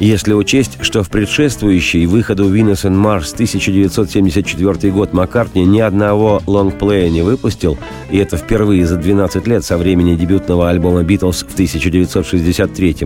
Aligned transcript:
Если 0.00 0.32
учесть, 0.32 0.78
что 0.80 1.02
в 1.02 1.10
предшествующий 1.10 2.06
выходу 2.06 2.54
Venus 2.54 2.84
and 2.84 2.94
Mars 2.94 3.34
1974 3.34 4.92
год 4.92 5.12
Маккартни 5.12 5.64
ни 5.64 5.80
одного 5.80 6.40
лонгплея 6.46 7.10
не 7.10 7.22
выпустил, 7.22 7.76
и 8.08 8.18
это 8.18 8.36
впервые 8.36 8.86
за 8.86 8.96
12 8.96 9.46
лет 9.48 9.64
со 9.64 9.76
времени 9.76 10.14
дебютного 10.14 10.70
альбома 10.70 11.02
«Битлз» 11.02 11.42
в 11.42 11.52
1963 11.52 12.96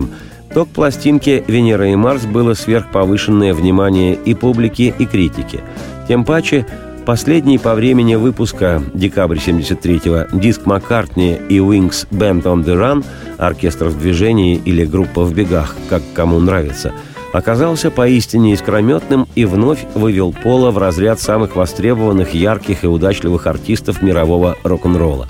то 0.53 0.65
к 0.65 0.69
пластинке 0.69 1.43
«Венера 1.47 1.89
и 1.89 1.95
Марс» 1.95 2.25
было 2.25 2.53
сверхповышенное 2.53 3.55
внимание 3.55 4.13
и 4.13 4.35
публики, 4.35 4.93
и 4.99 5.05
критики. 5.07 5.61
Тем 6.07 6.23
паче, 6.23 6.67
Последний 7.05 7.57
по 7.57 7.75
времени 7.75 8.15
выпуска, 8.15 8.81
декабрь 8.93 9.37
73-го, 9.37 10.37
диск 10.39 10.65
Маккартни 10.65 11.37
и 11.49 11.57
Wings 11.57 12.07
Band 12.09 12.43
on 12.43 12.63
the 12.63 12.79
Run, 12.79 13.05
оркестр 13.37 13.87
в 13.87 13.99
движении 13.99 14.55
или 14.55 14.85
группа 14.85 15.25
в 15.25 15.33
бегах, 15.35 15.75
как 15.89 16.01
кому 16.13 16.39
нравится, 16.39 16.93
оказался 17.33 17.91
поистине 17.91 18.53
искрометным 18.53 19.27
и 19.35 19.43
вновь 19.43 19.85
вывел 19.95 20.31
Пола 20.31 20.71
в 20.71 20.77
разряд 20.77 21.19
самых 21.19 21.57
востребованных, 21.57 22.33
ярких 22.33 22.85
и 22.85 22.87
удачливых 22.87 23.47
артистов 23.47 24.01
мирового 24.01 24.55
рок-н-ролла. 24.63 25.27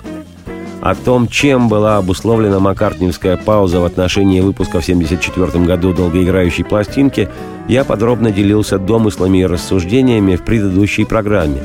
О 0.84 0.94
том, 0.94 1.26
чем 1.26 1.68
была 1.68 1.96
обусловлена 1.96 2.60
маккартниевская 2.60 3.36
пауза 3.36 3.80
в 3.80 3.84
отношении 3.84 4.40
выпуска 4.40 4.80
в 4.80 4.84
1974 4.84 5.64
году 5.64 5.92
долгоиграющей 5.92 6.64
пластинки– 6.64 7.28
я 7.68 7.84
подробно 7.84 8.30
делился 8.30 8.78
домыслами 8.78 9.38
и 9.38 9.46
рассуждении 9.46 10.36
в 10.36 10.44
предыдущей 10.44 11.04
программе. 11.04 11.62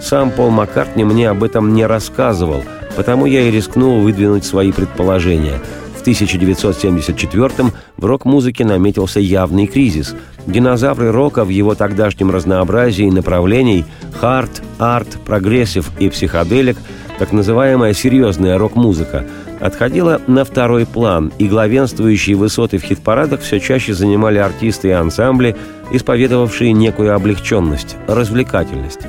Сам 0.00 0.30
Пол 0.30 0.50
Маккартни 0.50 1.04
мне 1.04 1.28
об 1.28 1.44
этом 1.44 1.74
не 1.74 1.86
рассказывал, 1.86 2.64
потому 2.96 3.26
я 3.26 3.42
и 3.42 3.50
рискнул 3.50 4.00
выдвинуть 4.00 4.44
свои 4.44 4.72
предположения. 4.72 5.60
В 5.96 6.04
1974-м 6.04 7.72
в 7.96 8.04
рок-музыке 8.04 8.64
наметился 8.64 9.20
явный 9.20 9.66
кризис. 9.66 10.16
Динозавры 10.46 11.12
рока 11.12 11.44
в 11.44 11.50
его 11.50 11.76
тогдашнем 11.76 12.30
разнообразии 12.30 13.08
направлений– 13.08 13.84
хард, 14.20 14.62
арт, 14.78 15.18
progressive 15.24 15.90
и 16.00 16.08
psychedelic– 16.08 16.78
так 17.22 17.32
называемая 17.32 17.92
серьезная 17.92 18.58
рок-музыка– 18.58 19.24
отходила 19.60 20.20
на 20.26 20.44
второй 20.44 20.84
план, 20.86 21.32
и 21.38 21.46
главенствующие 21.46 22.34
высоты 22.34 22.78
в 22.78 22.82
хит-парадах 22.82 23.42
все 23.42 23.60
чаще 23.60 23.94
занимали 23.94 24.38
артисты 24.38 24.88
и 24.88 24.90
ансамбли, 24.90 25.54
исповедовавшие 25.92 26.72
некую 26.72 27.14
облегченность, 27.14 27.96
развлекательность. 28.08 29.02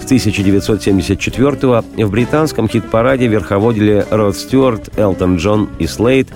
С 0.00 0.04
1974 0.06 1.84
в 2.04 2.10
британском 2.10 2.68
хит-параде 2.68 3.28
верховодили 3.28 4.04
Род 4.10 4.36
Стюарт, 4.36 4.98
Элтон 4.98 5.36
Джон 5.36 5.68
и 5.78 5.86
Слейд, 5.86 6.26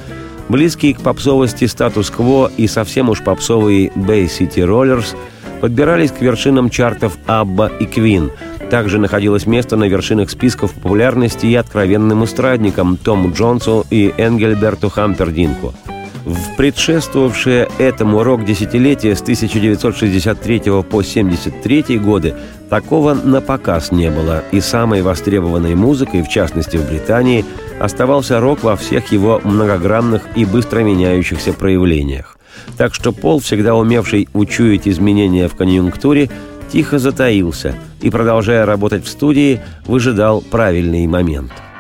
близкие 0.49 0.95
к 0.95 1.01
попсовости 1.01 1.65
статус-кво 1.65 2.53
и 2.57 2.69
совсем 2.69 3.09
уж 3.09 3.25
попсовые 3.25 3.89
Bay 3.97 4.27
City 4.27 4.65
Rollers 4.65 5.17
подбирались 5.61 6.13
к 6.13 6.21
вершинам 6.21 6.71
чартов 6.71 7.19
Абба 7.27 7.73
и 7.81 7.87
Квин– 7.87 8.31
также 8.75 8.99
находилось 8.99 9.47
место 9.47 9.77
на 9.77 9.85
вершинах 9.85 10.31
списков 10.31 10.73
популярности 10.73 11.47
и 11.47 11.55
откровенным 11.55 12.25
эстрадникам 12.25 12.97
Тому 12.97 13.31
Джонсу 13.31 13.87
и 13.89 14.13
Энгельберту 14.19 14.91
Хампердинку. 14.91 15.73
В 16.25 16.57
предшествовавшее 16.57 17.69
этому 17.79 18.25
рок-десятилетие 18.25 19.15
с 19.15 19.23
1963 19.23 20.59
по 20.59 20.81
1973 20.81 21.99
годы 21.99 22.35
такого 22.69 23.15
на 23.15 23.41
показ 23.41 23.93
не 23.93 24.11
было, 24.11 24.43
и 24.51 24.59
самой 24.59 25.03
востребованной 25.03 25.77
музыкой, 25.77 26.25
в 26.25 26.29
частности 26.29 26.77
в 26.77 26.91
Британии, 26.91 27.45
оставался 27.79 28.41
рок 28.41 28.65
во 28.65 28.75
всех 28.75 29.13
его 29.13 29.41
многогранных 29.45 30.23
и 30.35 30.45
быстро 30.45 30.81
меняющихся 30.81 31.53
проявлениях. 31.53 32.37
Так 32.77 32.93
что 32.93 33.13
Пол, 33.13 33.39
всегда 33.39 33.77
умевший 33.77 34.27
учуять 34.33 34.89
изменения 34.89 35.47
в 35.47 35.55
конъюнктуре, 35.55 36.29
тихо 36.73 36.99
затаился 36.99 37.77
и, 38.05 38.11
продолжая 38.11 38.67
работать 38.67 39.05
в 39.05 39.09
студии, 39.09 39.61
выжидал 39.87 40.43
правильный 40.43 41.07
момент– 41.07 41.53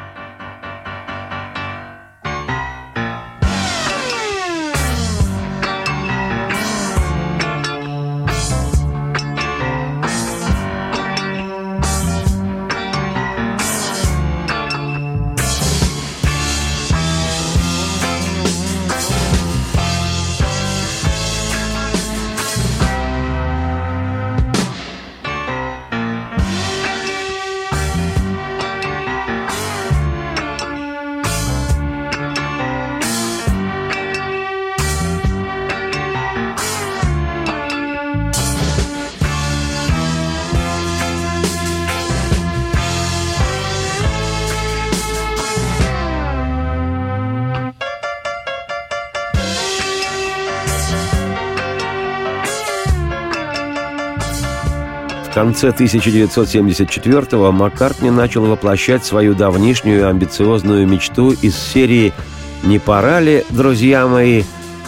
конце 55.45 55.69
1974-го 55.69 57.53
Маккартни 57.53 58.11
начал 58.11 58.47
воплощать 58.47 59.05
свою 59.05 59.35
давнишнюю 59.35 60.09
амбициозную 60.09 60.87
мечту 60.87 61.33
из 61.33 61.55
серии 61.55 62.15
«Не 62.63 62.79
пора 62.79 63.21
ли, 63.21 63.45
друзья 63.51 64.07
мои, 64.07 64.45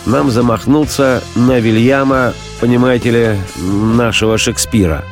нам 0.06 0.30
замахнуться 0.30 1.22
на 1.34 1.58
Вильяма, 1.58 2.32
понимаете 2.58 3.10
ли, 3.10 3.36
нашего 3.60 4.38
Шекспира?» 4.38 5.04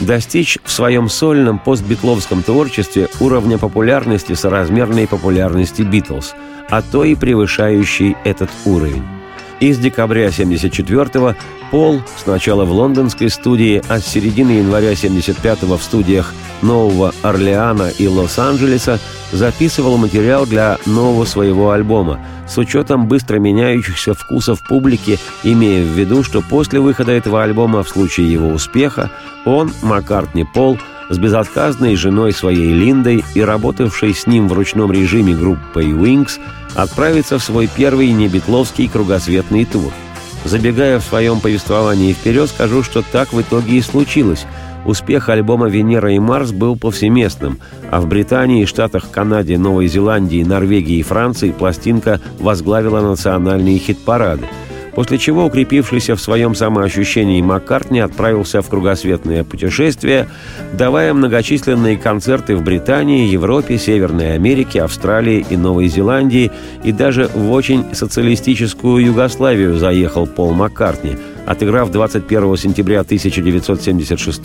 достичь 0.00 0.58
в 0.64 0.72
своем 0.72 1.08
сольном 1.08 1.60
постбитловском 1.60 2.42
творчестве 2.42 3.06
уровня 3.20 3.58
популярности 3.58 4.32
соразмерной 4.32 5.06
популярности 5.06 5.82
Битлз, 5.82 6.34
а 6.68 6.82
то 6.82 7.04
и 7.04 7.14
превышающий 7.14 8.16
этот 8.24 8.50
уровень. 8.64 9.19
И 9.60 9.72
с 9.72 9.78
декабря 9.78 10.28
1974-го 10.28 11.34
Пол 11.70 12.02
сначала 12.16 12.64
в 12.64 12.72
лондонской 12.72 13.30
студии, 13.30 13.82
а 13.88 14.00
с 14.00 14.06
середины 14.06 14.52
января 14.52 14.92
1975-го 14.92 15.76
в 15.76 15.82
студиях 15.82 16.34
Нового 16.62 17.14
Орлеана 17.22 17.90
и 17.96 18.08
Лос-Анджелеса 18.08 18.98
записывал 19.32 19.96
материал 19.96 20.46
для 20.46 20.78
нового 20.86 21.24
своего 21.24 21.70
альбома. 21.70 22.18
С 22.48 22.58
учетом 22.58 23.06
быстро 23.06 23.38
меняющихся 23.38 24.14
вкусов 24.14 24.66
публики, 24.66 25.18
имея 25.44 25.84
в 25.84 25.88
виду, 25.88 26.24
что 26.24 26.42
после 26.42 26.80
выхода 26.80 27.12
этого 27.12 27.42
альбома 27.42 27.84
в 27.84 27.88
случае 27.88 28.32
его 28.32 28.48
успеха 28.48 29.10
он, 29.44 29.70
Маккартни 29.82 30.44
Пол, 30.44 30.78
с 31.08 31.18
безотказной 31.18 31.96
женой 31.96 32.32
своей 32.32 32.72
Линдой 32.72 33.24
и 33.34 33.40
работавшей 33.40 34.14
с 34.14 34.26
ним 34.26 34.48
в 34.48 34.52
ручном 34.52 34.90
режиме 34.90 35.34
группой 35.34 35.86
Wings 35.86 36.40
отправится 36.74 37.38
в 37.38 37.42
свой 37.42 37.68
первый 37.68 38.10
небетловский 38.12 38.88
кругосветный 38.88 39.64
тур– 39.64 39.92
Забегая 40.44 40.98
в 40.98 41.04
своем 41.04 41.40
повествовании 41.40 42.12
вперед, 42.12 42.48
скажу, 42.48 42.82
что 42.82 43.02
так 43.02 43.32
в 43.32 43.40
итоге 43.40 43.76
и 43.76 43.82
случилось. 43.82 44.46
Успех 44.86 45.28
альбома 45.28 45.68
«Венера 45.68 46.12
и 46.12 46.18
Марс» 46.18 46.52
был 46.52 46.76
повсеместным, 46.76 47.58
а 47.90 48.00
в 48.00 48.06
Британии, 48.06 48.64
Штатах, 48.64 49.10
Канаде, 49.10 49.58
Новой 49.58 49.88
Зеландии, 49.88 50.42
Норвегии 50.42 50.98
и 50.98 51.02
Франции 51.02 51.50
пластинка 51.50 52.20
возглавила 52.38 53.00
национальные 53.00 53.78
хит-парады– 53.78 54.46
после 54.94 55.18
чего 55.18 55.46
укрепившийся 55.46 56.16
в 56.16 56.20
своем 56.20 56.54
самоощущении 56.54 57.42
Маккартни 57.42 58.00
отправился 58.00 58.62
в 58.62 58.68
кругосветное 58.68 59.44
путешествие, 59.44 60.28
давая 60.72 61.14
многочисленные 61.14 61.96
концерты 61.96 62.56
в 62.56 62.62
Британии, 62.62 63.28
Европе, 63.28 63.78
Северной 63.78 64.34
Америке, 64.34 64.82
Австралии 64.82 65.44
и 65.48 65.56
Новой 65.56 65.88
Зеландии, 65.88 66.50
и 66.84 66.92
даже 66.92 67.28
в 67.34 67.50
очень 67.52 67.94
социалистическую 67.94 69.04
Югославию 69.04 69.78
заехал 69.78 70.26
Пол 70.26 70.52
Маккартни, 70.52 71.16
отыграв 71.50 71.90
21 71.90 72.56
сентября 72.56 73.00
1976 73.00 74.40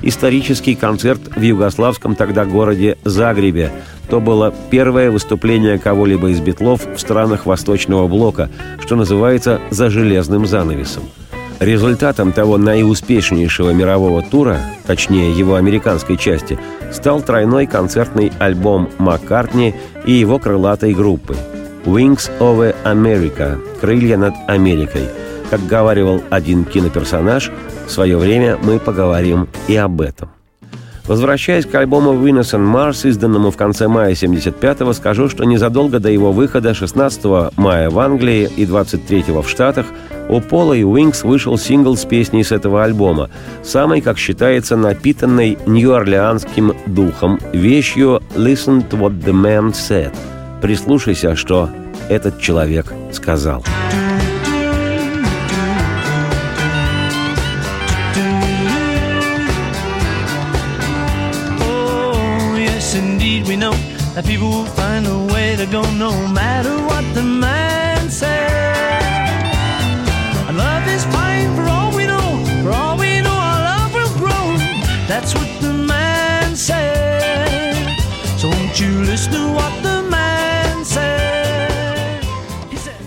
исторический 0.00 0.74
концерт 0.74 1.20
в 1.36 1.42
югославском 1.42 2.14
тогда 2.14 2.46
городе 2.46 2.96
Загребе, 3.04 3.70
то 4.08 4.18
было 4.18 4.54
первое 4.70 5.10
выступление 5.10 5.78
кого-либо 5.78 6.30
из 6.30 6.40
битлов 6.40 6.86
в 6.86 6.98
странах 6.98 7.44
Восточного 7.44 8.08
блока, 8.08 8.48
что 8.80 8.96
называется 8.96 9.60
«за 9.68 9.90
железным 9.90 10.46
занавесом». 10.46 11.02
Результатом 11.60 12.32
того 12.32 12.56
наиуспешнейшего 12.56 13.72
мирового 13.72 14.22
тура, 14.22 14.58
точнее 14.86 15.32
его 15.32 15.56
американской 15.56 16.16
части, 16.16 16.58
стал 16.90 17.20
тройной 17.20 17.66
концертный 17.66 18.32
альбом 18.38 18.88
Маккартни 18.96 19.74
и 20.06 20.12
его 20.12 20.38
крылатой 20.38 20.94
группы 20.94 21.36
«Wings 21.84 22.30
over 22.40 22.74
America»– 22.84 23.58
«Крылья 23.82 24.16
над 24.16 24.32
Америкой». 24.46 25.27
Как 25.50 25.66
говаривал 25.66 26.22
один 26.30 26.64
киноперсонаж, 26.64 27.50
в 27.86 27.90
свое 27.90 28.18
время 28.18 28.58
мы 28.62 28.78
поговорим 28.78 29.48
и 29.66 29.76
об 29.76 30.00
этом. 30.00 30.30
Возвращаясь 31.08 31.64
к 31.64 31.74
альбому 31.74 32.12
«Venus 32.12 32.52
and 32.52 32.70
Mars», 32.70 33.08
изданному 33.08 33.50
в 33.50 33.56
конце 33.56 33.88
мая 33.88 34.12
75-го, 34.12 34.92
скажу, 34.92 35.30
что 35.30 35.44
незадолго 35.44 36.00
до 36.00 36.10
его 36.10 36.32
выхода 36.32 36.74
16 36.74 37.24
мая 37.56 37.88
в 37.88 37.98
Англии 37.98 38.50
и 38.54 38.66
23 38.66 39.24
в 39.28 39.48
Штатах 39.48 39.86
у 40.28 40.42
Пола 40.42 40.74
и 40.74 40.84
Уинкс 40.84 41.24
вышел 41.24 41.56
сингл 41.56 41.96
с 41.96 42.04
песней 42.04 42.44
с 42.44 42.52
этого 42.52 42.84
альбома, 42.84 43.30
самой, 43.62 44.02
как 44.02 44.18
считается, 44.18 44.76
напитанной 44.76 45.56
нью-орлеанским 45.64 46.74
духом, 46.84 47.40
вещью 47.54 48.22
«Listen 48.36 48.86
to 48.90 49.00
what 49.00 49.18
the 49.24 49.32
man 49.32 49.72
said»– 49.72 50.14
«Прислушайся, 50.60 51.36
что 51.36 51.70
этот 52.10 52.38
человек 52.38 52.92
сказал». 53.12 53.64
that 53.64 54.07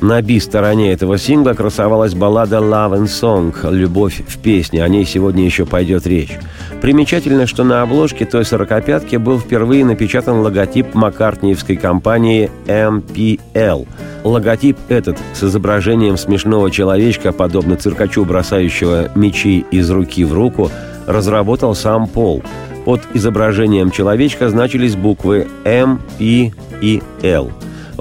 На 0.02 0.20
би-стороне 0.24 0.94
этого 0.94 1.20
сингла 1.20 1.54
красовалась 1.54 2.16
баллада 2.16 2.58
«Love 2.58 3.00
and 3.00 3.06
Song»— 3.06 3.72
«Любовь 3.72 4.24
в 4.28 4.40
песне». 4.40 4.84
О 4.84 4.88
ней 4.88 5.06
сегодня 5.06 5.46
еще 5.46 5.68
пойдет 5.68 6.08
речь. 6.08 6.40
Примечательно, 6.82 7.46
что 7.46 7.64
на 7.64 7.84
обложке 7.84 8.26
той 8.26 8.44
сорокопятки 8.44 9.18
был 9.18 9.40
впервые 9.40 9.86
напечатан 9.86 10.40
логотип 10.40 10.96
маккартниевской 10.96 11.76
компании 11.76 12.50
MPL. 12.66 13.88
Логотип 14.24 14.78
этот 14.90 15.20
с 15.36 15.44
изображением 15.44 16.18
смешного 16.18 16.72
человечка, 16.72 17.32
подобно 17.32 17.76
циркачу, 17.76 18.26
бросающего 18.26 19.12
мечи 19.14 19.64
из 19.70 19.92
руки 19.92 20.26
в 20.26 20.34
руку, 20.34 20.72
разработал 21.06 21.76
сам 21.76 22.08
Пол. 22.08 22.42
Под 22.86 23.02
изображением 23.14 23.92
человечка 23.92 24.50
значились 24.50 24.96
буквы 24.96 25.48
М, 25.64 26.02
И 26.18 26.54
и 26.82 27.04
Л. 27.22 27.52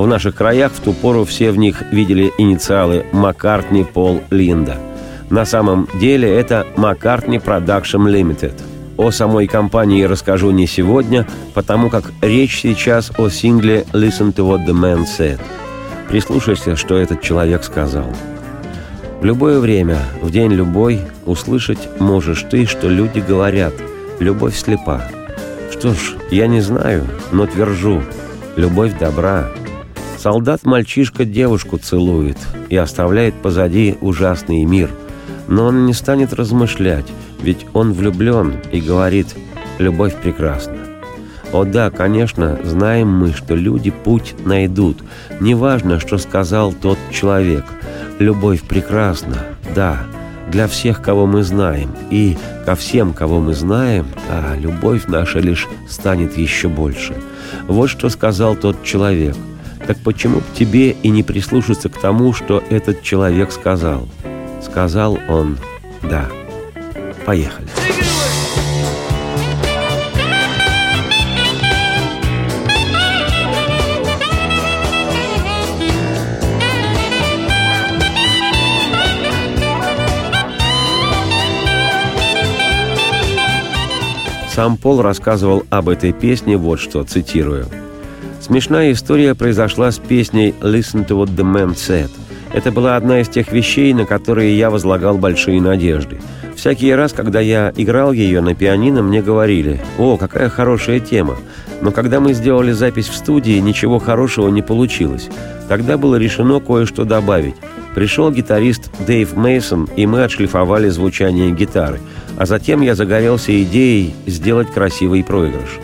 В 0.01 0.07
наших 0.07 0.35
краях 0.35 0.73
в 0.73 0.81
ту 0.81 0.95
пору 0.95 1.27
все 1.27 1.51
в 1.51 1.59
них 1.59 1.83
видели 1.93 2.33
инициалы 2.39 3.05
Маккартни 3.13 3.85
Пол 3.85 4.23
Линда. 4.31 4.79
На 5.29 5.45
самом 5.45 5.89
деле 6.01 6.27
это 6.27 6.67
Маккартни 6.77 7.37
Production 7.37 8.07
Limited– 8.07 8.55
о 8.97 9.11
самой 9.11 9.47
компании 9.47 10.03
расскажу 10.05 10.51
не 10.51 10.67
сегодня, 10.67 11.27
потому 11.55 11.91
как 11.91 12.13
речь 12.23 12.61
сейчас 12.61 13.11
о 13.19 13.29
сингле 13.29 13.85
«Listen 13.93 14.33
to 14.33 14.47
what 14.47 14.67
the 14.67 14.75
man 14.75 15.05
said». 15.05 15.39
Прислушайся, 16.09 16.77
что 16.77 16.97
этот 16.97 17.21
человек 17.21 17.65
сказал. 17.65 18.07
В 19.21 19.25
любое 19.25 19.59
время, 19.59 19.99
в 20.23 20.31
день 20.31 20.53
любой, 20.53 21.01
услышать 21.27 21.79
можешь 21.99 22.47
ты, 22.51 22.65
что 22.65 22.89
люди 22.89 23.21
говорят 23.21 23.75
«любовь 24.19 24.57
слепа». 24.57 25.03
Что 25.71 25.95
ж, 25.95 26.17
я 26.31 26.47
не 26.47 26.61
знаю, 26.61 27.07
но 27.33 27.47
твержу 27.47 28.03
«любовь 28.57 28.99
добра». 28.99 29.51
Солдат-мальчишка 30.21 31.25
девушку 31.25 31.79
целует 31.79 32.37
и 32.69 32.77
оставляет 32.77 33.35
позади 33.37 33.97
ужасный 34.03 34.65
мир, 34.65 34.91
но 35.49 35.65
он 35.65 35.87
не 35.87 35.95
станет 35.95 36.35
размышлять, 36.35 37.07
ведь 37.41 37.65
он 37.73 37.95
влюблен 37.95 38.57
и 38.71 38.83
говорит 38.83 39.29
«любовь 39.79 40.15
прекрасна». 40.17 40.77
О 41.55 41.65
да, 41.65 41.91
конечно, 41.91 42.61
знаем 42.63 43.09
мы, 43.09 43.33
что 43.33 43.55
люди 43.55 43.91
путь 43.91 44.35
найдут. 44.45 45.03
Неважно, 45.41 45.99
что 45.99 46.19
сказал 46.19 46.75
тот 46.75 46.99
человек. 47.11 47.65
Любовь 48.19 48.61
прекрасна, 48.61 49.39
да, 49.75 50.03
для 50.53 50.69
всех, 50.69 51.01
кого 51.01 51.27
мы 51.27 51.43
знаем. 51.45 51.93
И 52.11 52.37
ко 52.67 52.75
всем, 52.75 53.15
кого 53.15 53.41
мы 53.41 53.55
знаем, 53.55 54.07
а 54.29 54.55
любовь 54.55 55.07
наша 55.09 55.39
лишь 55.39 55.67
станет 55.89 56.37
еще 56.37 56.69
больше. 56.69 57.15
Вот 57.67 57.89
что 57.89 58.11
сказал 58.11 58.55
тот 58.55 58.85
человек. 58.85 59.35
Так 59.91 59.99
почему 60.05 60.37
бы 60.37 60.45
тебе 60.57 60.93
и 60.93 61.09
не 61.09 61.25
прислушаться 61.25 61.89
к 61.89 61.99
тому, 61.99 62.33
что 62.33 62.63
этот 62.71 63.03
человек 63.03 63.51
сказал? 63.51 64.09
Сказал 64.63 65.19
он 65.29 65.59
«да». 66.01 66.29
Поехали. 67.27 67.67
Сам 84.55 84.77
Пол 84.77 85.03
рассказывал 85.03 85.65
об 85.69 85.89
этой 85.89 86.13
песне 86.13 86.57
вот 86.57 86.79
что, 86.79 87.03
цитирую. 87.03 87.67
«Смешная 88.41 88.93
история 88.93 89.35
произошла 89.35 89.91
с 89.91 89.99
песней 89.99 90.55
«Listen 90.61 91.07
to 91.07 91.17
what 91.17 91.35
the 91.35 91.45
man 91.45 91.75
said». 91.75 92.11
Это 92.53 92.73
была 92.73 92.97
одна 92.97 93.21
из 93.21 93.29
тех 93.29 93.53
вещей, 93.53 93.93
на 93.95 94.07
которые 94.07 94.57
я 94.59 94.71
возлагал 94.71 95.19
большие 95.19 95.61
надежды– 95.61 96.19
Всякий 96.61 96.95
раз, 96.95 97.15
когда 97.15 97.41
я 97.41 97.73
играл 97.75 98.13
ее 98.13 98.43
на 98.43 98.55
пианино, 98.55 99.03
мне 99.03 99.23
говорили, 99.23 99.81
«О, 99.97 100.19
какая 100.19 100.51
хорошая 100.51 101.01
тема!» 101.01 101.37
Но 101.81 101.91
когда 101.91 102.21
мы 102.21 102.35
сделали 102.35 102.73
запись 102.73 103.09
в 103.09 103.17
студии, 103.17 103.59
ничего 103.61 103.99
хорошего 103.99 104.51
не 104.51 104.61
получилось. 104.61 105.31
Тогда 105.71 105.97
было 105.97 106.17
решено 106.17 106.61
кое-что 106.61 107.07
добавить. 107.07 107.55
Пришел 107.95 108.31
гитарист 108.31 108.91
Дэйв 109.07 109.35
Мейсон, 109.37 109.89
и 109.97 110.05
мы 110.05 110.23
отшлифовали 110.23 110.91
звучание 110.91 111.51
гитары. 111.51 111.99
А 112.37 112.45
затем 112.45 112.83
я 112.83 112.95
загорелся 112.95 113.59
идеей 113.63 114.15
сделать 114.27 114.71
красивый 114.71 115.25
проигрыш. 115.25 115.81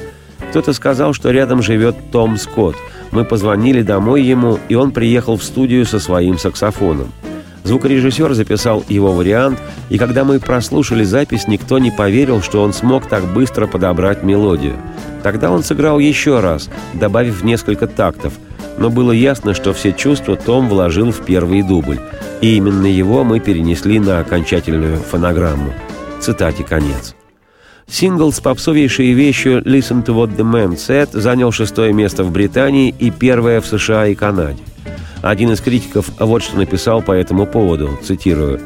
Кто-то 0.56 0.72
сказал, 0.72 1.12
что 1.12 1.32
рядом 1.32 1.60
живет 1.60 1.94
Том 2.10 2.38
Скотт. 2.38 2.76
Мы 3.10 3.26
позвонили 3.26 3.82
домой 3.82 4.22
ему, 4.22 4.58
и 4.70 4.74
он 4.74 4.90
приехал 4.90 5.36
в 5.36 5.44
студию 5.44 5.84
со 5.84 5.98
своим 5.98 6.38
саксофоном. 6.38 7.12
Звукорежиссер 7.64 8.32
записал 8.32 8.82
его 8.88 9.12
вариант, 9.12 9.58
и 9.90 9.98
когда 9.98 10.24
мы 10.24 10.40
прослушали 10.40 11.04
запись, 11.04 11.46
никто 11.46 11.78
не 11.78 11.90
поверил, 11.90 12.40
что 12.40 12.62
он 12.62 12.72
смог 12.72 13.06
так 13.06 13.24
быстро 13.34 13.66
подобрать 13.66 14.22
мелодию. 14.22 14.76
Тогда 15.22 15.50
он 15.50 15.62
сыграл 15.62 15.98
еще 15.98 16.40
раз, 16.40 16.70
добавив 16.94 17.44
несколько 17.44 17.86
тактов, 17.86 18.32
но 18.78 18.88
было 18.88 19.12
ясно, 19.12 19.52
что 19.52 19.74
все 19.74 19.92
чувства 19.92 20.36
Том 20.36 20.70
вложил 20.70 21.12
в 21.12 21.22
первый 21.22 21.60
дубль, 21.60 21.98
и 22.40 22.56
именно 22.56 22.86
его 22.86 23.24
мы 23.24 23.40
перенесли 23.40 24.00
на 24.00 24.20
окончательную 24.20 24.96
фонограмму. 24.96 25.74
Цитате 26.18 26.64
конец. 26.64 27.14
Сингл 27.88 28.32
с 28.32 28.40
попсовейшей 28.40 29.12
вещью 29.12 29.62
«Listen 29.62 30.04
to 30.04 30.14
what 30.14 30.36
the 30.36 30.44
man 30.44 30.74
said» 30.74 31.08
занял 31.12 31.52
шестое 31.52 31.92
место 31.92 32.24
в 32.24 32.32
Британии 32.32 32.94
и 32.98 33.10
первое 33.10 33.60
в 33.60 33.66
США 33.66 34.08
и 34.08 34.14
Канаде. 34.14 34.62
Один 35.22 35.52
из 35.52 35.60
критиков 35.60 36.10
вот 36.18 36.42
что 36.42 36.56
написал 36.56 37.00
по 37.00 37.12
этому 37.12 37.46
поводу, 37.46 37.98
цитирую. 38.02 38.60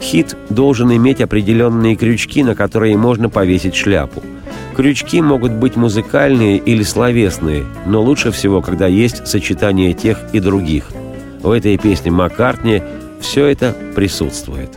«Хит 0.00 0.36
должен 0.48 0.94
иметь 0.96 1.20
определенные 1.20 1.94
крючки, 1.94 2.42
на 2.42 2.54
которые 2.54 2.96
можно 2.96 3.28
повесить 3.28 3.76
шляпу. 3.76 4.22
Крючки 4.74 5.20
могут 5.20 5.52
быть 5.52 5.76
музыкальные 5.76 6.56
или 6.56 6.82
словесные, 6.82 7.64
но 7.86 8.02
лучше 8.02 8.32
всего, 8.32 8.60
когда 8.60 8.86
есть 8.86 9.26
сочетание 9.26 9.92
тех 9.92 10.18
и 10.32 10.40
других. 10.40 10.86
В 11.42 11.50
этой 11.50 11.76
песне 11.78 12.10
Маккартни 12.10 12.82
все 13.20 13.46
это 13.46 13.74
присутствует». 13.94 14.70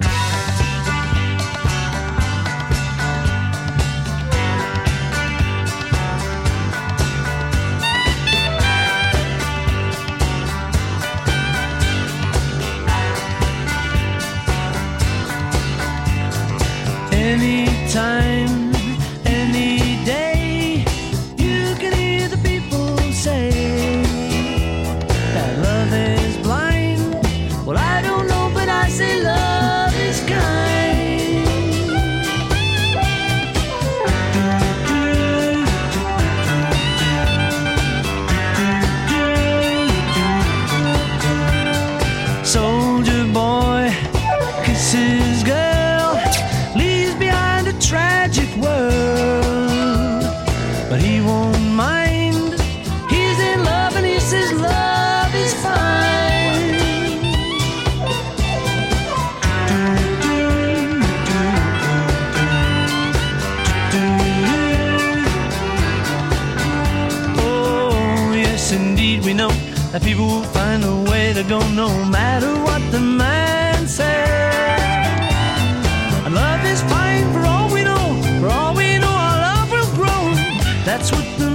That's 80.88 81.12
what 81.12 81.26
the 81.38 81.47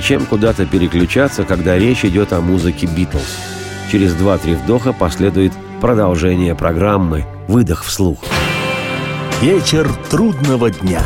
Зачем 0.00 0.24
куда-то 0.24 0.64
переключаться, 0.64 1.44
когда 1.44 1.76
речь 1.76 2.06
идет 2.06 2.32
о 2.32 2.40
музыке 2.40 2.86
Битлз? 2.86 3.36
Через 3.92 4.14
два-три 4.14 4.54
вдоха 4.54 4.94
последует 4.94 5.52
продолжение 5.82 6.54
программы 6.54 7.26
«Выдох 7.48 7.84
вслух». 7.84 8.18
Вечер 9.42 9.90
трудного 10.08 10.70
дня. 10.70 11.02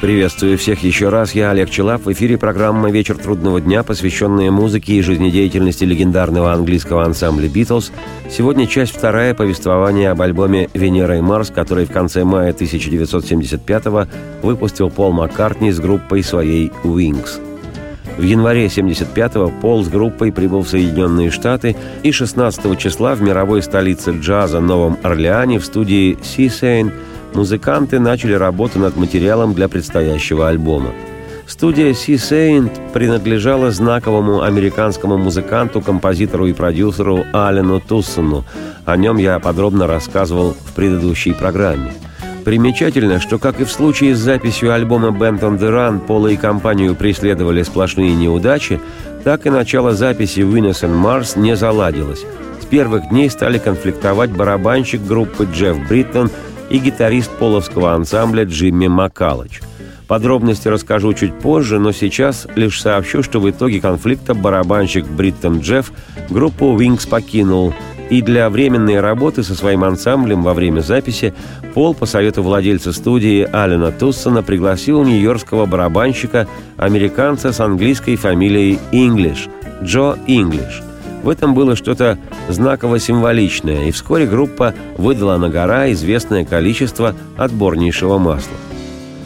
Приветствую 0.00 0.56
всех 0.56 0.82
еще 0.82 1.10
раз. 1.10 1.34
Я 1.34 1.50
Олег 1.50 1.68
Челап. 1.68 2.06
В 2.06 2.12
эфире 2.12 2.38
программа 2.38 2.90
«Вечер 2.90 3.18
трудного 3.18 3.60
дня», 3.60 3.82
посвященная 3.82 4.50
музыке 4.50 4.94
и 4.94 5.02
жизнедеятельности 5.02 5.84
легендарного 5.84 6.54
английского 6.54 7.04
ансамбля 7.04 7.50
«Битлз». 7.50 7.92
Сегодня 8.30 8.66
часть 8.66 8.96
вторая 8.96 9.34
повествования 9.34 10.10
об 10.10 10.22
альбоме 10.22 10.70
«Венера 10.72 11.18
и 11.18 11.20
Марс», 11.20 11.50
который 11.50 11.84
в 11.84 11.92
конце 11.92 12.24
мая 12.24 12.54
1975-го 12.54 14.06
выпустил 14.40 14.88
Пол 14.88 15.12
Маккартни 15.12 15.70
с 15.70 15.78
группой 15.78 16.22
своей 16.22 16.72
«Wings». 16.82 17.38
В 18.16 18.22
январе 18.22 18.66
75-го 18.66 19.52
Пол 19.60 19.84
с 19.84 19.88
группой 19.88 20.32
прибыл 20.32 20.62
в 20.62 20.68
Соединенные 20.68 21.30
Штаты 21.30 21.76
и 22.02 22.10
16 22.10 22.78
числа 22.78 23.14
в 23.14 23.20
мировой 23.20 23.62
столице 23.62 24.12
джаза 24.12 24.60
Новом 24.60 24.96
Орлеане 25.02 25.58
в 25.58 25.64
студии 25.66 26.16
«Си-Сейн» 26.22 26.90
музыканты 27.34 27.98
начали 27.98 28.32
работу 28.32 28.78
над 28.78 28.96
материалом 28.96 29.54
для 29.54 29.68
предстоящего 29.68 30.48
альбома. 30.48 30.90
Студия 31.50 31.90
Sea 31.90 32.14
Saint 32.14 32.92
принадлежала 32.92 33.72
знаковому 33.72 34.42
американскому 34.42 35.18
музыканту, 35.18 35.80
композитору 35.80 36.46
и 36.46 36.52
продюсеру 36.52 37.24
Алену 37.32 37.80
Туссону. 37.80 38.44
О 38.84 38.96
нем 38.96 39.16
я 39.16 39.40
подробно 39.40 39.88
рассказывал 39.88 40.52
в 40.52 40.72
предыдущей 40.74 41.32
программе. 41.32 41.92
Примечательно, 42.44 43.18
что, 43.18 43.38
как 43.38 43.60
и 43.60 43.64
в 43.64 43.70
случае 43.70 44.14
с 44.14 44.20
записью 44.20 44.72
альбома 44.72 45.08
«Band 45.08 45.40
on 45.40 45.58
the 45.58 45.70
Run», 45.70 45.98
Пола 45.98 46.28
и 46.28 46.36
компанию 46.36 46.94
преследовали 46.94 47.64
сплошные 47.64 48.14
неудачи, 48.14 48.80
так 49.24 49.44
и 49.44 49.50
начало 49.50 49.92
записи 49.92 50.40
«Venus 50.40 50.84
and 50.84 51.02
Mars» 51.02 51.36
не 51.36 51.56
заладилось. 51.56 52.24
С 52.62 52.64
первых 52.64 53.08
дней 53.08 53.28
стали 53.28 53.58
конфликтовать 53.58 54.30
барабанщик 54.30 55.04
группы 55.04 55.48
Джефф 55.52 55.88
Бриттон– 55.88 56.30
и 56.70 56.78
гитарист 56.78 57.30
половского 57.32 57.92
ансамбля 57.92 58.44
Джимми 58.44 58.88
Маккаллох. 58.88 59.60
Подробности 60.08 60.66
расскажу 60.66 61.12
чуть 61.12 61.38
позже, 61.38 61.78
но 61.78 61.92
сейчас 61.92 62.46
лишь 62.56 62.80
сообщу, 62.80 63.22
что 63.22 63.38
в 63.40 63.48
итоге 63.48 63.80
конфликта 63.80 64.34
барабанщик 64.34 65.06
Бриттон 65.06 65.60
Джефф 65.60 65.92
группу 66.30 66.76
Wings 66.76 67.08
покинул, 67.08 67.74
и 68.08 68.22
для 68.22 68.50
временной 68.50 68.98
работы 68.98 69.44
со 69.44 69.54
своим 69.54 69.84
ансамблем 69.84 70.42
во 70.42 70.52
время 70.52 70.80
записи 70.80 71.32
Пол 71.74 71.94
по 71.94 72.06
совету 72.06 72.42
владельца 72.42 72.92
студии 72.92 73.48
Алина 73.52 73.92
Туссона 73.92 74.42
пригласил 74.42 75.04
нью-йоркского 75.04 75.66
барабанщика, 75.66 76.48
американца 76.76 77.52
с 77.52 77.60
английской 77.60 78.16
фамилией 78.16 78.80
Инглиш, 78.90 79.48
Джо 79.82 80.18
Инглиш– 80.26 80.82
в 81.22 81.28
этом 81.28 81.54
было 81.54 81.76
что-то 81.76 82.18
знаково-символичное, 82.48 83.88
и 83.88 83.90
вскоре 83.90 84.26
группа 84.26 84.74
выдала 84.96 85.36
на 85.36 85.48
гора 85.48 85.90
известное 85.92 86.44
количество 86.44 87.14
отборнейшего 87.36 88.18
масла. 88.18 88.56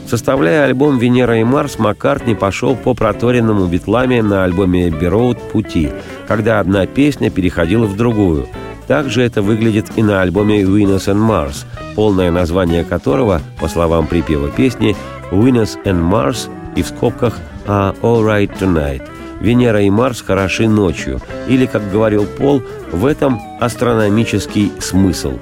Составляя 0.06 0.64
альбом 0.64 0.98
«Венера 0.98 1.38
и 1.38 1.44
Марс», 1.44 1.78
Маккартни 1.78 2.34
пошел 2.34 2.76
по 2.76 2.94
проторенному 2.94 3.66
битлами 3.66 4.20
на 4.20 4.44
альбоме 4.44 4.88
«Эбби 4.88 5.08
пути, 5.50 5.90
когда 6.28 6.60
одна 6.60 6.86
песня 6.86 7.30
переходила 7.30 7.86
в 7.86 7.96
другую. 7.96 8.46
Также 8.86 9.22
это 9.22 9.40
выглядит 9.40 9.86
и 9.96 10.02
на 10.02 10.20
альбоме 10.20 10.62
«Venus 10.62 11.06
and 11.06 11.26
Mars», 11.26 11.64
полное 11.94 12.30
название 12.30 12.84
которого, 12.84 13.40
по 13.58 13.66
словам 13.66 14.06
припева 14.06 14.50
песни, 14.50 14.94
«Venus 15.30 15.78
and 15.84 16.08
Mars» 16.10 16.50
и 16.76 16.82
в 16.82 16.88
скобках 16.88 17.38
«Are 17.66 17.96
All 18.02 18.22
Right 18.22 18.50
Tonight», 18.60 19.02
Венера 19.40 19.82
и 19.82 19.90
Марс 19.90 20.20
хороши 20.22 20.68
ночью, 20.68 21.20
или, 21.48 21.66
как 21.66 21.90
говорил 21.90 22.26
Пол, 22.26 22.62
в 22.92 23.06
этом 23.06 23.40
астрономический 23.60 24.72
смысл. 24.80 25.38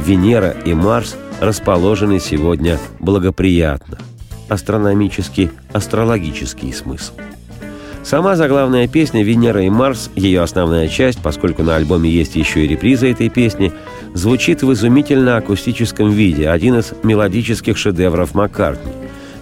Венера 0.00 0.50
и 0.64 0.74
Марс 0.74 1.16
расположены 1.40 2.20
сегодня 2.20 2.78
благоприятно. 3.00 3.98
Астрономический, 4.48 5.50
астрологический 5.72 6.72
смысл. 6.72 7.14
Сама 8.02 8.34
заглавная 8.34 8.88
песня 8.88 9.22
«Венера 9.22 9.62
и 9.62 9.70
Марс», 9.70 10.10
ее 10.16 10.42
основная 10.42 10.88
часть, 10.88 11.22
поскольку 11.22 11.62
на 11.62 11.76
альбоме 11.76 12.10
есть 12.10 12.34
еще 12.34 12.64
и 12.64 12.66
реприза 12.66 13.06
этой 13.06 13.28
песни, 13.28 13.72
звучит 14.12 14.62
в 14.62 14.72
изумительно 14.72 15.36
акустическом 15.36 16.10
виде, 16.10 16.48
один 16.48 16.78
из 16.78 16.92
мелодических 17.04 17.78
шедевров 17.78 18.34
Маккартни. 18.34 18.90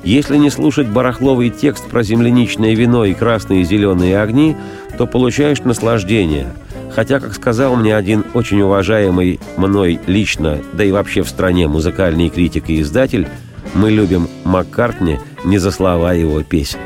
Если 0.03 0.39
не 0.39 0.51
слушать 0.51 0.89
барахловый 0.89 1.51
текст 1.51 1.87
про 1.89 2.03
земляничное 2.03 2.75
вино 2.75 3.05
и 3.05 3.15
красные 3.15 3.63
и 3.63 3.65
зеленые 3.65 4.21
огни, 4.21 4.57
то 4.97 5.07
получаешь 5.07 5.61
наслаждение. 5.61 6.53
Хотя, 6.91 7.21
как 7.21 7.35
сказал 7.35 7.77
мне 7.77 7.95
один 7.95 8.25
очень 8.35 8.63
уважаемый 8.63 9.39
мной 9.57 10.01
лично, 10.07 10.59
да 10.73 10.85
и 10.85 10.91
вообще 10.91 11.23
в 11.23 11.29
стране 11.29 11.69
музыкальный 11.69 12.31
критик 12.31 12.71
и 12.71 12.81
издатель, 12.81 13.29
мы 13.75 13.91
любим 13.91 14.29
Маккартни 14.45 15.19
не 15.45 15.59
за 15.59 15.71
слова 15.71 16.13
его 16.15 16.43
песен. 16.43 16.79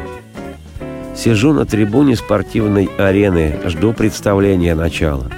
Сижу 1.17 1.53
на 1.53 1.65
трибуне 1.65 2.17
спортивной 2.17 2.91
арены, 2.99 3.61
жду 3.67 3.93
представления 3.93 4.75
начала. 4.75 5.31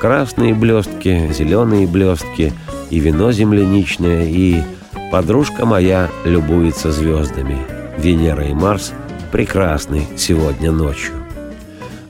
Красные 0.00 0.54
блестки, 0.54 1.32
зеленые 1.32 1.86
блестки, 1.86 2.52
и 2.90 2.98
вино 2.98 3.30
земляничное, 3.30 4.24
и 4.26 4.62
Подружка 5.10 5.66
моя 5.66 6.08
любуется 6.24 6.92
звездами. 6.92 7.58
Венера 7.98 8.44
и 8.44 8.54
Марс 8.54 8.92
прекрасны 9.32 10.06
сегодня 10.16 10.70
ночью. 10.70 11.14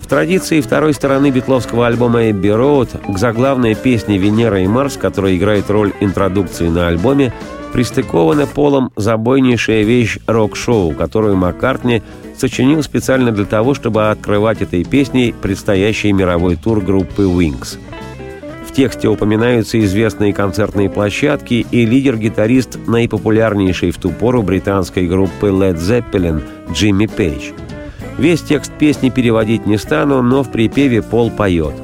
В 0.00 0.06
традиции 0.06 0.60
второй 0.60 0.92
стороны 0.92 1.30
битловского 1.30 1.86
альбома 1.86 2.30
«Эбби 2.30 2.48
Роуд» 2.48 2.90
к 3.08 3.16
заглавной 3.16 3.74
песне 3.74 4.18
«Венера 4.18 4.60
и 4.60 4.66
Марс», 4.66 4.98
которая 4.98 5.34
играет 5.34 5.70
роль 5.70 5.94
интродукции 6.00 6.68
на 6.68 6.88
альбоме, 6.88 7.32
пристыкована 7.72 8.46
полом 8.46 8.92
забойнейшая 8.96 9.82
вещь 9.82 10.18
рок-шоу, 10.26 10.92
которую 10.92 11.36
Маккартни 11.36 12.02
сочинил 12.36 12.82
специально 12.82 13.32
для 13.32 13.46
того, 13.46 13.72
чтобы 13.72 14.10
открывать 14.10 14.60
этой 14.60 14.84
песней 14.84 15.34
предстоящий 15.40 16.12
мировой 16.12 16.56
тур 16.56 16.82
группы 16.82 17.22
«Wings». 17.22 17.78
В 18.70 18.72
тексте 18.72 19.08
упоминаются 19.08 19.80
известные 19.80 20.32
концертные 20.32 20.88
площадки 20.88 21.66
и 21.72 21.84
лидер-гитарист 21.84 22.78
наипопулярнейшей 22.86 23.90
в 23.90 23.98
ту 23.98 24.10
пору 24.10 24.42
британской 24.42 25.08
группы 25.08 25.48
Led 25.48 25.74
Zeppelin 25.74 26.40
Джимми 26.72 27.06
Пейдж. 27.06 27.50
Весь 28.16 28.42
текст 28.42 28.72
песни 28.78 29.10
переводить 29.10 29.66
не 29.66 29.76
стану, 29.76 30.22
но 30.22 30.44
в 30.44 30.52
припеве 30.52 31.02
Пол 31.02 31.32
поет. 31.32 31.74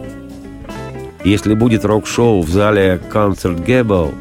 Если 1.25 1.55
будет 1.55 1.85
рок-шоу 1.85 2.41
в 2.43 2.51
зале 2.51 3.01
Concert 3.13 3.67
Gable, 3.67 4.15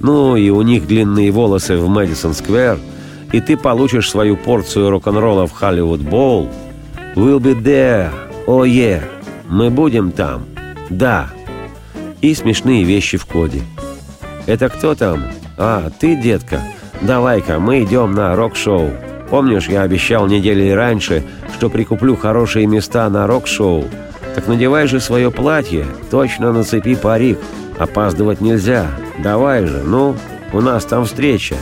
ну 0.00 0.36
и 0.36 0.48
у 0.48 0.62
них 0.62 0.86
длинные 0.86 1.30
волосы 1.30 1.76
в 1.76 1.86
Мэдисон 1.86 2.32
Сквер, 2.32 2.78
и 3.30 3.40
ты 3.42 3.58
получишь 3.58 4.08
свою 4.08 4.38
порцию 4.38 4.88
рок-н-ролла 4.88 5.46
в 5.46 5.52
Холливуд 5.52 6.00
Боул, 6.00 6.48
we'll 7.14 7.40
be 7.40 7.54
there, 7.62 8.10
oh 8.46 8.66
yeah, 8.66 9.02
мы 9.50 9.68
будем 9.68 10.12
там, 10.12 10.46
да, 10.88 11.28
и 12.30 12.34
смешные 12.34 12.82
вещи 12.82 13.18
в 13.18 13.26
коде. 13.26 13.62
«Это 14.46 14.68
кто 14.68 14.94
там?» 14.94 15.24
«А, 15.56 15.90
ты, 15.90 16.20
детка? 16.20 16.60
Давай-ка, 17.00 17.58
мы 17.58 17.84
идем 17.84 18.12
на 18.12 18.34
рок-шоу. 18.34 18.90
Помнишь, 19.30 19.68
я 19.68 19.82
обещал 19.82 20.26
недели 20.26 20.70
раньше, 20.70 21.22
что 21.54 21.70
прикуплю 21.70 22.16
хорошие 22.16 22.66
места 22.66 23.08
на 23.10 23.26
рок-шоу? 23.26 23.84
Так 24.34 24.48
надевай 24.48 24.86
же 24.86 25.00
свое 25.00 25.30
платье, 25.30 25.86
точно 26.10 26.52
нацепи 26.52 26.94
парик. 26.96 27.38
Опаздывать 27.78 28.40
нельзя. 28.40 28.86
Давай 29.22 29.66
же, 29.66 29.82
ну, 29.84 30.16
у 30.52 30.60
нас 30.60 30.84
там 30.84 31.04
встреча. 31.04 31.56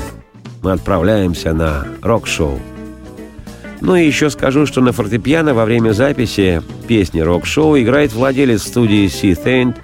Мы 0.62 0.72
отправляемся 0.72 1.53
на 1.53 1.87
рок-шоу». 2.03 2.59
Ну 3.81 3.96
и 3.96 4.07
еще 4.07 4.31
скажу, 4.31 4.64
что 4.64 4.81
на 4.81 4.92
фортепиано 4.92 5.53
во 5.53 5.66
время 5.66 5.92
записи 5.92 6.62
песни 6.88 7.20
рок-шоу 7.20 7.79
играет 7.79 8.14
владелец 8.14 8.62
студии 8.62 9.07
Си 9.09 9.35
Тейнт 9.35 9.77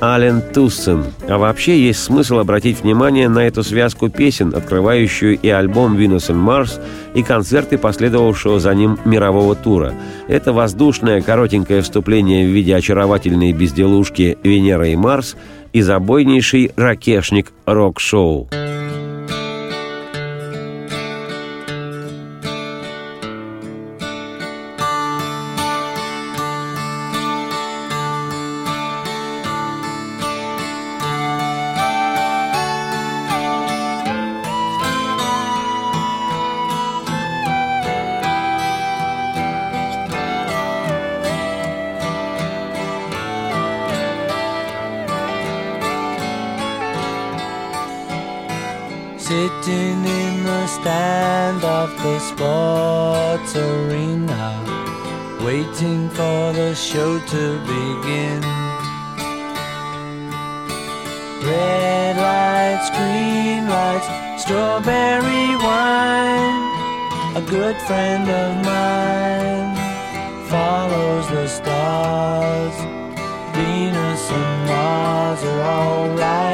Ален 0.00 0.40
Туссен. 0.40 1.04
А 1.28 1.38
вообще 1.38 1.80
есть 1.80 2.02
смысл 2.02 2.38
обратить 2.38 2.82
внимание 2.82 3.28
на 3.28 3.40
эту 3.40 3.62
связку 3.62 4.08
песен, 4.08 4.54
открывающую 4.54 5.38
и 5.38 5.48
альбом 5.48 5.96
«Venus 5.96 6.30
and 6.30 6.44
Mars», 6.44 6.80
и 7.14 7.22
концерты, 7.22 7.78
последовавшего 7.78 8.60
за 8.60 8.74
ним 8.74 8.98
мирового 9.04 9.54
тура. 9.54 9.94
Это 10.28 10.52
воздушное 10.52 11.20
коротенькое 11.20 11.82
вступление 11.82 12.46
в 12.46 12.50
виде 12.50 12.74
очаровательной 12.76 13.52
безделушки 13.52 14.38
«Венера 14.42 14.88
и 14.88 14.96
Марс» 14.96 15.36
и 15.72 15.82
забойнейший 15.82 16.72
ракешник 16.76 17.52
рок-шоу. 17.66 18.48
the 52.02 52.18
sports 52.20 53.56
arena, 53.56 54.64
waiting 55.44 56.08
for 56.10 56.52
the 56.52 56.74
show 56.74 57.18
to 57.18 57.58
begin. 57.66 58.42
Red 61.42 62.16
lights, 62.16 62.90
green 62.90 63.68
lights, 63.68 64.42
strawberry 64.42 65.56
wine. 65.56 66.58
A 67.36 67.42
good 67.48 67.76
friend 67.88 68.28
of 68.28 68.64
mine 68.64 69.76
follows 70.48 71.28
the 71.28 71.48
stars. 71.48 72.76
Venus 73.54 74.30
and 74.30 74.66
Mars 74.68 75.42
are 75.42 75.62
alright. 75.62 76.47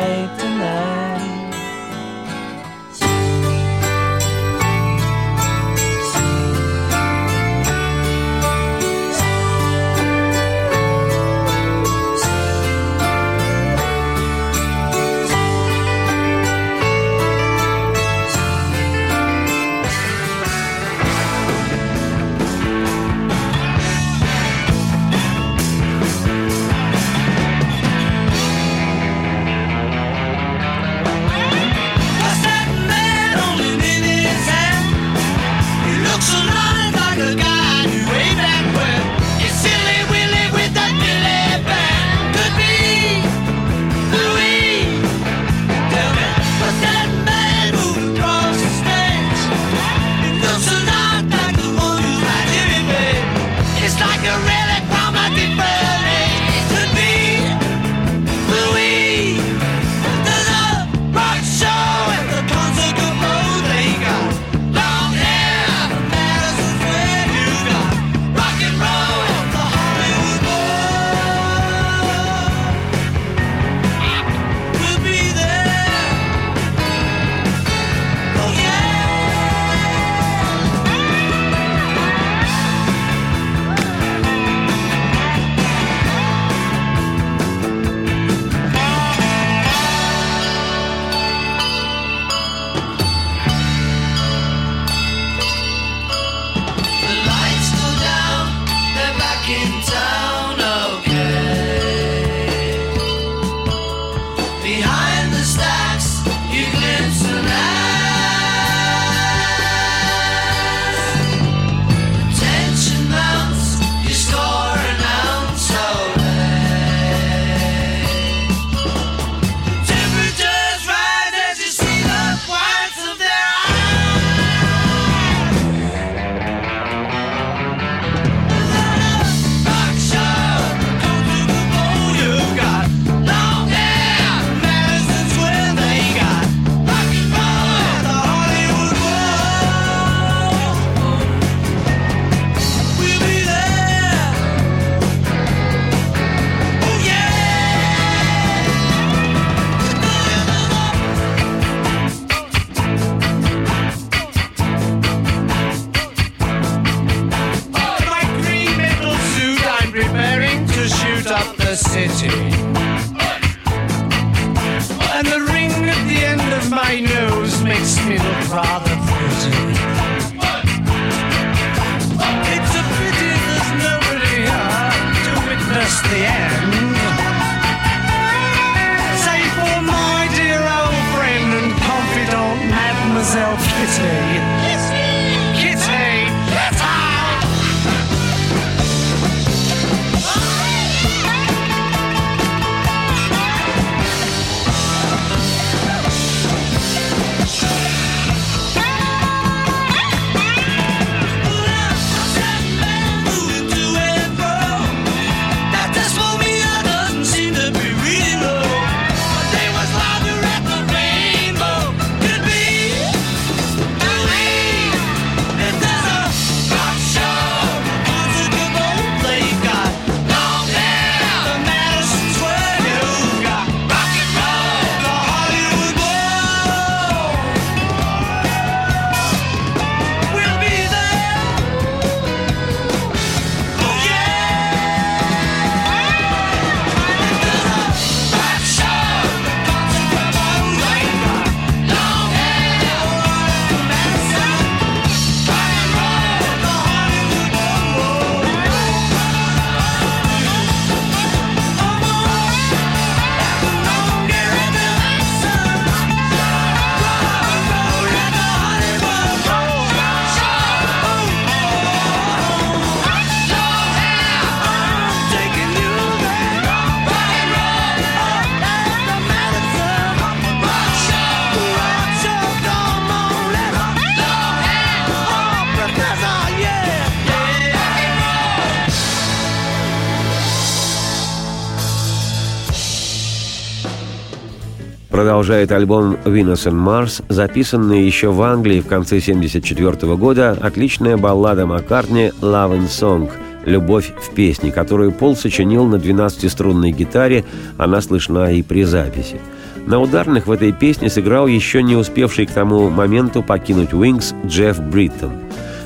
Продолжает 285.55 285.71
альбом 285.71 286.17
«Venus 286.25 286.67
and 286.67 286.85
Mars», 286.85 287.23
записанный 287.29 288.05
еще 288.05 288.33
в 288.33 288.43
Англии 288.43 288.81
в 288.81 288.89
конце 288.89 289.19
1974 289.19 290.17
года, 290.17 290.59
отличная 290.61 291.17
баллада 291.17 291.65
Маккартни 291.65 292.33
«Love 292.41 292.81
and 292.81 292.89
Song», 292.89 293.31
«Любовь 293.65 294.11
в 294.21 294.35
песне», 294.35 294.73
которую 294.73 295.13
Пол 295.13 295.37
сочинил 295.37 295.87
на 295.87 295.95
12-струнной 295.95 296.91
гитаре, 296.91 297.45
она 297.79 298.01
слышна 298.01 298.53
и 298.53 298.63
при 298.63 298.83
записи. 298.83 299.41
На 299.87 300.01
ударных 300.01 300.49
в 300.49 300.51
этой 300.51 300.73
песне 300.73 301.09
сыграл 301.09 301.47
еще 301.47 301.85
не 301.85 301.95
успевший 301.95 302.47
к 302.47 302.51
тому 302.51 302.91
моменту 302.91 303.41
покинуть 303.41 303.91
Wings 303.91 304.35
Джефф 304.45 304.81
Бриттон. 304.81 305.44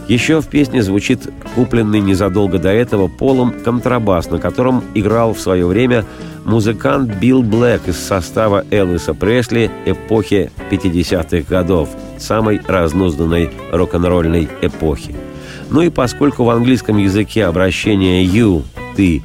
Еще 0.08 0.40
в 0.40 0.46
песне 0.46 0.82
звучит 0.82 1.28
купленный 1.54 2.00
незадолго 2.00 2.58
до 2.58 2.70
этого 2.70 3.08
Полом 3.08 3.52
контрабас, 3.62 4.30
на 4.30 4.38
котором 4.38 4.82
играл 4.94 5.34
в 5.34 5.40
свое 5.40 5.66
время 5.66 6.06
музыкант 6.46 7.14
Билл 7.20 7.42
Блэк 7.42 7.88
из 7.88 7.98
состава 7.98 8.64
Элвиса 8.70 9.12
Пресли 9.12 9.70
эпохи 9.84 10.50
50-х 10.70 11.46
годов, 11.46 11.90
самой 12.16 12.62
разнузданной 12.66 13.50
рок-н-ролльной 13.70 14.48
эпохи. 14.62 15.14
Ну 15.68 15.82
и 15.82 15.90
поскольку 15.90 16.44
в 16.44 16.50
английском 16.50 16.96
языке 16.96 17.44
обращение 17.44 18.24
«you»— 18.24 18.62
«ты» 18.96 19.22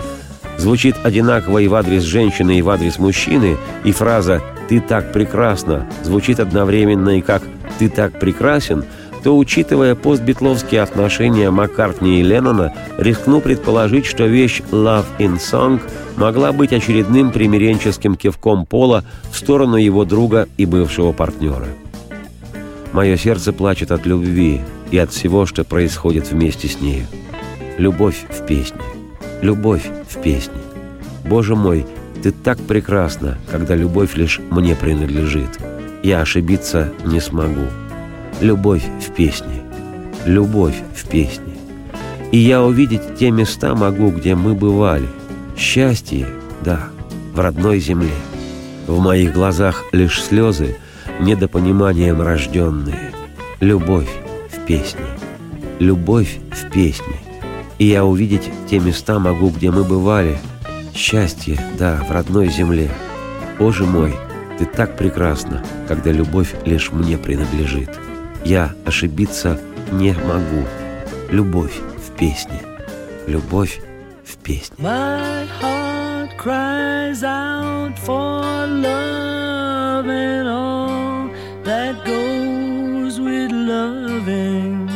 звучит 0.57 0.97
одинаково 1.01 1.59
и 1.59 1.69
в 1.69 1.75
адрес 1.75 2.03
женщины, 2.03 2.59
и 2.59 2.61
в 2.61 2.69
адрес 2.69 2.99
мужчины, 2.99 3.55
и 3.85 3.93
фраза 3.93 4.41
«ты 4.67 4.81
так 4.81 5.13
прекрасна» 5.13 5.89
звучит 6.03 6.41
одновременно 6.41 7.17
и 7.17 7.21
как 7.21 7.41
«ты 7.79 7.87
так 7.87 8.19
прекрасен», 8.19 8.83
то, 9.23 9.37
учитывая 9.37 9.95
постбитловские 9.95 10.81
отношения 10.81 11.49
Маккартни 11.49 12.19
и 12.19 12.23
Леннона, 12.23 12.73
рискну 12.97 13.39
предположить, 13.39 14.05
что 14.05 14.25
вещь 14.25 14.61
«Love 14.71 15.05
in 15.17 15.37
Song» 15.37 15.81
могла 16.17 16.51
быть 16.51 16.73
очередным 16.73 17.31
примиренческим 17.31 18.15
кивком 18.15 18.65
Пола 18.65 19.05
в 19.31 19.37
сторону 19.37 19.77
его 19.77 20.03
друга 20.03 20.47
и 20.57 20.65
бывшего 20.65 21.13
партнера. 21.13 21.67
Мое 22.91 23.15
сердце 23.15 23.53
плачет 23.53 23.91
от 23.91 24.05
любви 24.05 24.61
и 24.91 24.97
от 24.97 25.11
всего, 25.11 25.45
что 25.45 25.63
происходит 25.63 26.29
вместе 26.29 26.67
с 26.67 26.81
нею. 26.81 27.05
Любовь 27.77 28.25
в 28.29 28.45
песне. 28.45 28.81
Любовь 29.41 29.83
в 30.07 30.21
песне. 30.21 30.61
Боже 31.25 31.55
мой, 31.55 31.85
ты 32.21 32.31
так 32.31 32.59
прекрасна, 32.59 33.37
когда 33.49 33.75
любовь 33.75 34.15
лишь 34.15 34.39
мне 34.51 34.75
принадлежит. 34.75 35.49
Я 36.03 36.21
ошибиться 36.21 36.91
не 37.05 37.19
смогу. 37.19 37.67
Любовь 38.41 38.83
в 38.99 39.11
песне. 39.11 39.61
Любовь 40.25 40.75
в 40.95 41.07
песне. 41.07 41.53
И 42.31 42.37
я 42.37 42.63
увидеть 42.63 43.15
те 43.17 43.31
места 43.31 43.75
могу, 43.75 44.09
где 44.09 44.35
мы 44.35 44.53
бывали. 44.53 45.07
Счастье, 45.55 46.27
да, 46.61 46.89
в 47.33 47.39
родной 47.39 47.79
земле. 47.79 48.13
В 48.87 48.99
моих 48.99 49.33
глазах 49.33 49.83
лишь 49.91 50.21
слезы, 50.21 50.75
недопониманием 51.19 52.21
рожденные. 52.21 53.11
Любовь 53.59 54.09
в 54.51 54.65
песне. 54.65 55.05
Любовь 55.79 56.39
в 56.51 56.71
песне. 56.71 57.15
И 57.77 57.85
я 57.85 58.03
увидеть 58.03 58.49
те 58.69 58.79
места 58.79 59.19
могу, 59.19 59.49
где 59.49 59.71
мы 59.71 59.83
бывали. 59.83 60.37
Счастье, 60.95 61.59
да, 61.77 62.03
в 62.07 62.11
родной 62.11 62.49
земле. 62.49 62.89
Боже 63.59 63.85
мой, 63.85 64.13
ты 64.57 64.65
так 64.65 64.97
прекрасна, 64.97 65.63
когда 65.87 66.11
любовь 66.11 66.53
лишь 66.65 66.91
мне 66.91 67.17
принадлежит. 67.17 67.89
Я 68.45 68.73
ошибиться 68.85 69.57
не 69.91 70.13
могу. 70.13 70.67
Любовь 71.29 71.79
в 71.97 72.11
песне. 72.17 72.59
Любовь 73.25 73.79
в 74.25 74.35
песне. 74.37 74.75
My 74.79 75.47
heart 75.61 76.37
cries 76.37 77.23
out 77.23 77.97
for 77.97 78.67
love 78.67 80.07
and 80.07 80.47
all 80.49 81.29
that 81.63 82.03
goes 82.05 83.19
with 83.19 83.51
loving. 83.51 84.89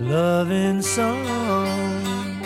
Loving 0.00 0.80
song, 0.80 2.42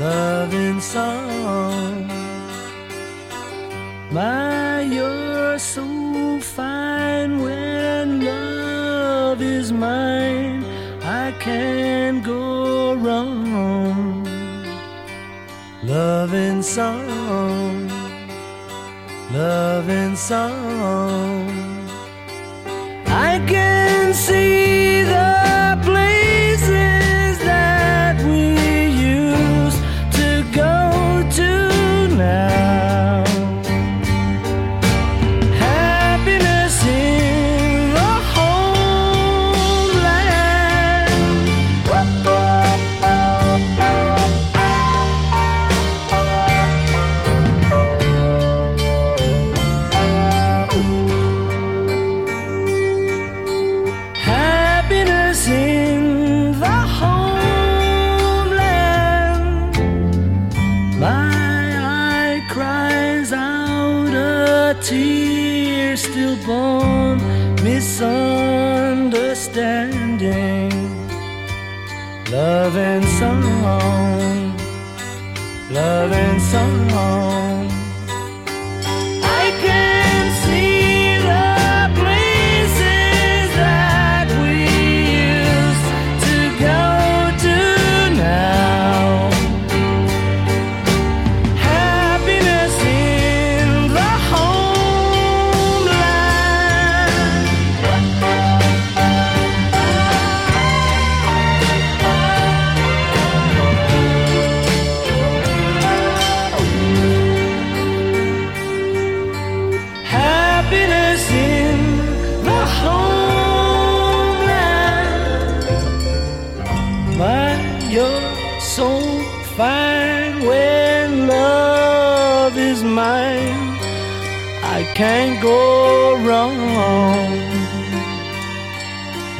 loving 0.00 0.80
song. 0.80 2.10
My, 4.10 4.80
so 5.58 6.38
fine 6.38 7.42
when 7.42 8.24
love 8.24 9.42
is 9.42 9.72
mine. 9.72 10.64
I 11.02 11.32
can't 11.40 12.24
go 12.24 12.94
wrong. 12.94 14.24
Loving 15.82 16.62
song, 16.62 17.88
loving 19.32 20.14
song. 20.14 21.48
I 23.06 23.42
can 23.48 24.14
see 24.14 24.87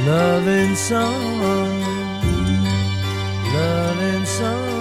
Loving 0.09 0.75
song, 0.75 1.12
loving 3.53 4.25
song. 4.25 4.79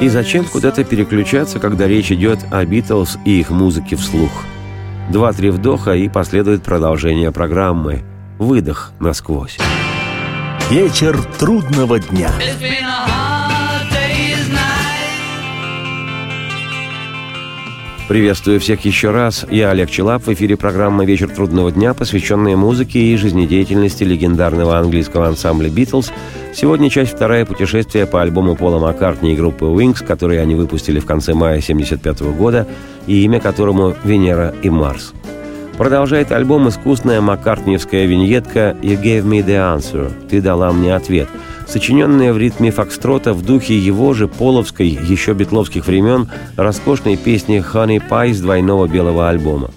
И 0.00 0.08
зачем 0.10 0.44
куда-то 0.44 0.84
переключаться, 0.84 1.58
когда 1.60 1.86
речь 1.88 2.12
идет 2.12 2.40
о 2.50 2.62
Битлз 2.66 3.16
и 3.24 3.40
их 3.40 3.48
музыке 3.48 3.96
вслух? 3.96 4.30
Два-три 5.10 5.48
вдоха 5.48 5.94
и 5.94 6.10
последует 6.10 6.62
продолжение 6.62 7.32
программы. 7.32 8.04
Выдох 8.38 8.92
насквозь. 9.00 9.56
Вечер 10.68 11.18
трудного 11.38 12.00
дня. 12.00 12.32
It's 12.38 12.60
been 12.60 12.84
a 12.84 13.23
Приветствую 18.08 18.60
всех 18.60 18.84
еще 18.84 19.12
раз. 19.12 19.46
Я 19.50 19.70
Олег 19.70 19.90
Челап. 19.90 20.26
В 20.26 20.32
эфире 20.34 20.58
программа 20.58 21.06
«Вечер 21.06 21.30
трудного 21.30 21.72
дня», 21.72 21.94
посвященная 21.94 22.54
музыке 22.54 22.98
и 22.98 23.16
жизнедеятельности 23.16 24.04
легендарного 24.04 24.76
английского 24.78 25.26
ансамбля 25.26 25.70
«Битлз». 25.70 26.12
Сегодня 26.52 26.90
часть 26.90 27.14
вторая 27.14 27.46
путешествия 27.46 28.04
по 28.04 28.20
альбому 28.20 28.56
Пола 28.56 28.78
Маккартни 28.78 29.32
и 29.32 29.36
группы 29.36 29.64
Wings, 29.64 30.04
который 30.04 30.42
они 30.42 30.54
выпустили 30.54 31.00
в 31.00 31.06
конце 31.06 31.32
мая 31.32 31.60
1975 31.60 32.36
года, 32.36 32.68
и 33.06 33.24
имя 33.24 33.40
которому 33.40 33.94
«Венера 34.04 34.54
и 34.62 34.68
Марс». 34.68 35.14
Продолжает 35.76 36.30
альбом 36.30 36.68
искусная 36.68 37.20
маккартниевская 37.20 38.06
виньетка 38.06 38.76
«You 38.80 39.00
gave 39.00 39.24
me 39.24 39.44
the 39.44 39.76
answer»– 39.76 40.12
«Ты 40.30 40.40
дала 40.40 40.72
мне 40.72 40.94
ответ», 40.94 41.28
сочиненная 41.66 42.32
в 42.32 42.38
ритме 42.38 42.70
фокстрота 42.70 43.32
в 43.32 43.42
духе 43.44 43.76
его 43.76 44.14
же 44.14 44.28
половской, 44.28 44.86
еще 44.88 45.32
битловских 45.32 45.86
времен, 45.88 46.28
роскошной 46.56 47.16
песни 47.16 47.62
«Honey 47.72 48.00
Pie» 48.08 48.34
с 48.34 48.40
двойного 48.40 48.86
белого 48.86 49.28
альбома. 49.28 49.70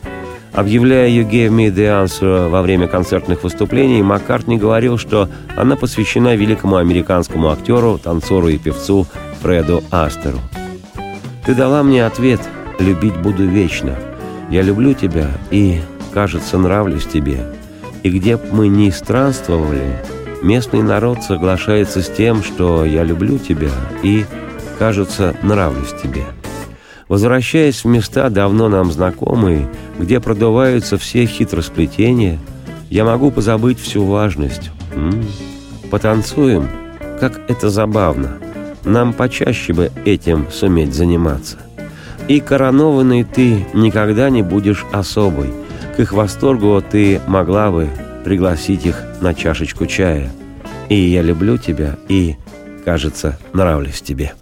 Объявляя 0.53 1.10
«You 1.10 1.27
gave 1.27 1.49
me 1.49 1.73
the 1.73 2.05
answer» 2.05 2.47
во 2.47 2.62
время 2.62 2.88
концертных 2.88 3.43
выступлений, 3.43 4.03
Маккартни 4.03 4.57
говорил, 4.57 4.99
что 4.99 5.29
она 5.55 5.75
посвящена 5.75 6.36
великому 6.36 6.75
американскому 6.75 7.49
актеру, 7.49 7.97
танцору 7.97 8.49
и 8.49 8.60
певцу 8.60 9.07
Фреду 9.41 9.83
Астеру. 9.89 10.39
«Ты 11.43 11.55
дала 11.55 11.81
мне 11.81 12.05
ответ, 12.05 12.41
любить 12.79 13.17
буду 13.17 13.47
вечно», 13.47 13.95
я 14.49 14.62
люблю 14.62 14.93
тебя 14.93 15.29
и, 15.51 15.81
кажется, 16.13 16.57
нравлюсь 16.57 17.05
тебе. 17.05 17.39
И 18.03 18.10
где 18.10 18.38
б 18.38 18.43
мы 18.51 18.67
ни 18.67 18.89
странствовали, 18.89 20.01
местный 20.41 20.81
народ 20.81 21.23
соглашается 21.23 22.01
с 22.01 22.10
тем, 22.10 22.43
что 22.43 22.86
я 22.86 23.03
люблю 23.03 23.38
тебя 23.38 23.71
и, 24.03 24.25
кажется, 24.79 25.36
нравлюсь 25.43 25.93
тебе. 26.01 26.23
Возвращаясь 27.07 27.83
в 27.83 27.88
места, 27.88 28.29
давно 28.29 28.67
нам 28.69 28.91
знакомые, 28.91 29.69
где 29.97 30.19
продуваются 30.19 30.97
все 30.97 31.25
хитросплетения, 31.25 32.39
я 32.89 33.05
могу 33.05 33.31
позабыть 33.31 33.79
всю 33.79 34.05
важность. 34.05 34.71
М 34.93 35.10
-м, 35.10 35.25
потанцуем, 35.89 36.69
как 37.19 37.39
это 37.49 37.69
забавно. 37.69 38.38
Нам 38.83 39.13
почаще 39.13 39.73
бы 39.73 39.91
этим 40.05 40.47
суметь 40.51 40.93
заниматься. 40.93 41.66
И 42.27 42.39
коронованный 42.41 43.23
ты 43.23 43.65
никогда 43.73 44.29
не 44.29 44.41
будешь 44.41 44.85
особой. 44.91 45.49
К 45.95 45.99
их 46.01 46.13
восторгу 46.13 46.81
ты 46.81 47.21
могла 47.27 47.71
бы 47.71 47.89
пригласить 48.25 48.85
их 48.85 49.01
на 49.21 49.33
чашечку 49.33 49.85
чая. 49.85 50.29
И 50.89 50.95
я 50.95 51.21
люблю 51.21 51.57
тебя, 51.57 51.97
и, 52.07 52.35
кажется, 52.85 53.37
нравлюсь 53.53 54.01
тебе». 54.01 54.33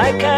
Cup 0.00 0.29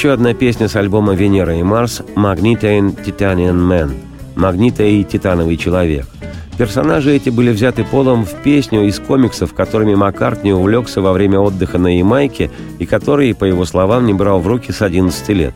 Еще 0.00 0.12
одна 0.12 0.32
песня 0.32 0.66
с 0.66 0.76
альбома 0.76 1.12
«Венера 1.12 1.54
и 1.54 1.62
Марс» 1.62 2.00
«Magneto 2.16 2.62
and 2.62 3.04
Titanian 3.04 3.68
Man» 3.68 3.92
«Магнита 4.34 4.82
и 4.82 5.04
Титановый 5.04 5.58
человек». 5.58 6.06
Персонажи 6.56 7.14
эти 7.14 7.28
были 7.28 7.50
взяты 7.50 7.84
Полом 7.84 8.24
в 8.24 8.32
песню 8.36 8.86
из 8.86 8.98
комиксов, 8.98 9.52
которыми 9.52 9.94
Маккартни 9.94 10.54
увлекся 10.54 11.02
во 11.02 11.12
время 11.12 11.38
отдыха 11.40 11.76
на 11.76 11.98
Ямайке 11.98 12.50
и 12.78 12.86
которые, 12.86 13.34
по 13.34 13.44
его 13.44 13.66
словам, 13.66 14.06
не 14.06 14.14
брал 14.14 14.40
в 14.40 14.46
руки 14.46 14.72
с 14.72 14.80
11 14.80 15.28
лет. 15.36 15.52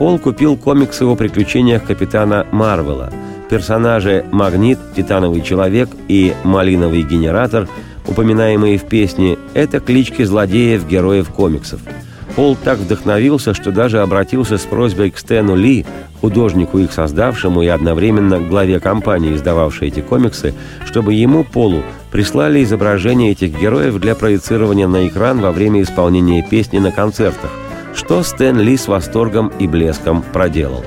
Пол 0.00 0.18
купил 0.18 0.56
комиксы 0.56 1.04
о 1.04 1.14
приключениях 1.14 1.84
капитана 1.84 2.44
Марвела. 2.50 3.12
Персонажи 3.48 4.24
Магнит, 4.32 4.80
Титановый 4.96 5.42
человек 5.42 5.90
и 6.08 6.34
Малиновый 6.42 7.04
генератор, 7.04 7.68
упоминаемые 8.04 8.78
в 8.78 8.84
песне, 8.88 9.38
это 9.54 9.78
клички 9.78 10.24
злодеев-героев 10.24 11.28
комиксов– 11.28 11.78
Пол 12.36 12.54
так 12.54 12.78
вдохновился, 12.78 13.54
что 13.54 13.72
даже 13.72 14.02
обратился 14.02 14.58
с 14.58 14.66
просьбой 14.66 15.10
к 15.10 15.16
Стэну 15.16 15.56
Ли, 15.56 15.86
художнику 16.20 16.78
их 16.78 16.92
создавшему 16.92 17.62
и 17.62 17.66
одновременно 17.66 18.38
главе 18.38 18.78
компании, 18.78 19.34
издававшей 19.34 19.88
эти 19.88 20.00
комиксы, 20.00 20.52
чтобы 20.84 21.14
ему, 21.14 21.44
Полу, 21.44 21.82
прислали 22.12 22.62
изображения 22.62 23.30
этих 23.30 23.58
героев 23.58 23.98
для 23.98 24.14
проецирования 24.14 24.86
на 24.86 25.08
экран 25.08 25.40
во 25.40 25.50
время 25.50 25.80
исполнения 25.80 26.46
песни 26.46 26.78
на 26.78 26.92
концертах, 26.92 27.50
что 27.94 28.22
Стэн 28.22 28.60
Ли 28.60 28.76
с 28.76 28.86
восторгом 28.86 29.50
и 29.58 29.66
блеском 29.66 30.22
проделал. 30.22 30.84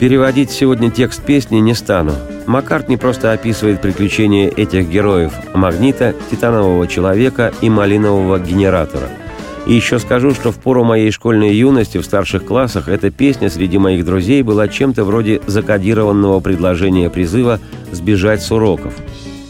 Переводить 0.00 0.50
сегодня 0.50 0.90
текст 0.90 1.22
песни 1.22 1.58
не 1.58 1.74
стану. 1.74 2.14
Маккартни 2.46 2.96
просто 2.96 3.30
описывает 3.30 3.80
приключения 3.80 4.48
этих 4.48 4.88
героев– 4.88 5.34
Магнита, 5.54 6.16
Титанового 6.32 6.88
человека 6.88 7.52
и 7.60 7.70
Малинового 7.70 8.40
генератора– 8.40 9.08
и 9.66 9.74
еще 9.74 9.98
скажу, 9.98 10.32
что 10.32 10.52
в 10.52 10.56
пору 10.56 10.84
моей 10.84 11.10
школьной 11.10 11.54
юности 11.54 11.98
в 11.98 12.04
старших 12.04 12.44
классах 12.44 12.88
эта 12.88 13.10
песня 13.10 13.50
среди 13.50 13.78
моих 13.78 14.04
друзей 14.04 14.42
была 14.42 14.68
чем-то 14.68 15.04
вроде 15.04 15.40
закодированного 15.46 16.40
предложения 16.40 17.10
призыва 17.10 17.60
сбежать 17.92 18.42
с 18.42 18.50
уроков. 18.50 18.94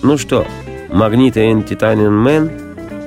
Ну 0.02 0.18
что, 0.18 0.46
Магнита 0.90 1.40
и 1.40 1.62
Титаниан 1.62 2.16
Мэн? 2.16 2.50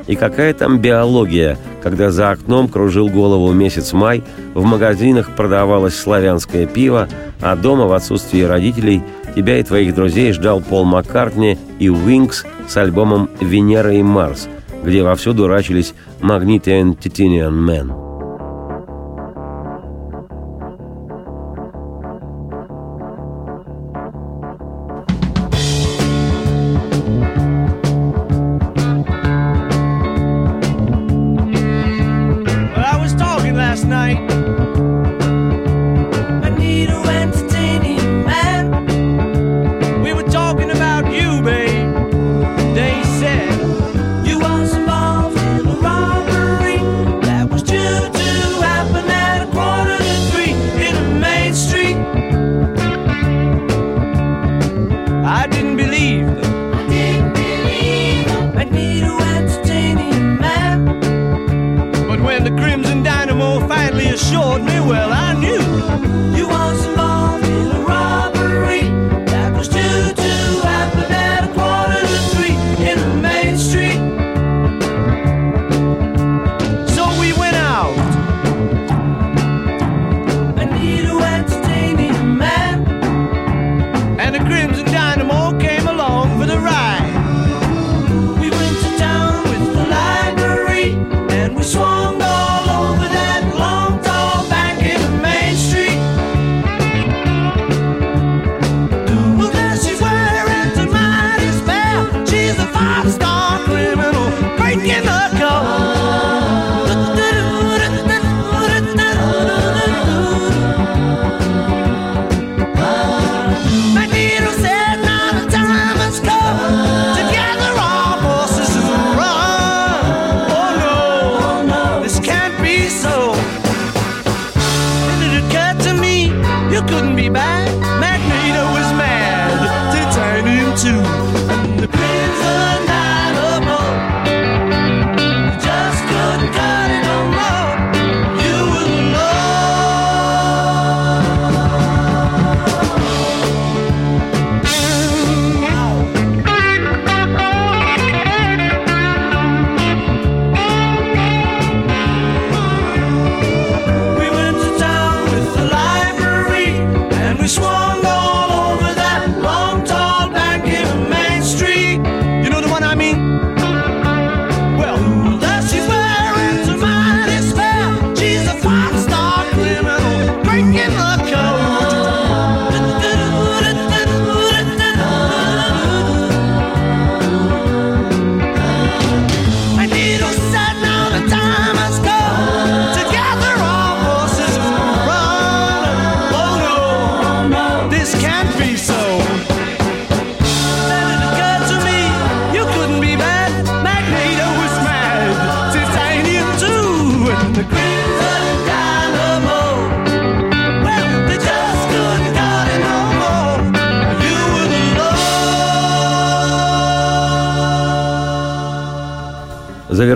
И 0.07 0.15
какая 0.15 0.53
там 0.53 0.79
биология, 0.79 1.57
когда 1.81 2.11
за 2.11 2.31
окном 2.31 2.67
кружил 2.67 3.09
голову 3.09 3.51
месяц 3.53 3.93
май, 3.93 4.23
в 4.53 4.63
магазинах 4.65 5.35
продавалось 5.35 5.97
славянское 5.97 6.65
пиво, 6.65 7.07
а 7.41 7.55
дома 7.55 7.87
в 7.87 7.93
отсутствие 7.93 8.47
родителей 8.47 9.01
тебя 9.35 9.59
и 9.59 9.63
твоих 9.63 9.95
друзей 9.95 10.33
ждал 10.33 10.61
Пол 10.61 10.83
Маккартни 10.83 11.57
и 11.79 11.87
Wings 11.87 12.45
с 12.67 12.77
альбомом 12.77 13.29
«Венера 13.39 13.93
и 13.93 14.03
Марс», 14.03 14.47
где 14.83 15.03
вовсю 15.03 15.33
дурачились 15.33 15.93
Magnetian 16.21 16.97
Titanian 16.97 17.53
Man. 17.53 18.03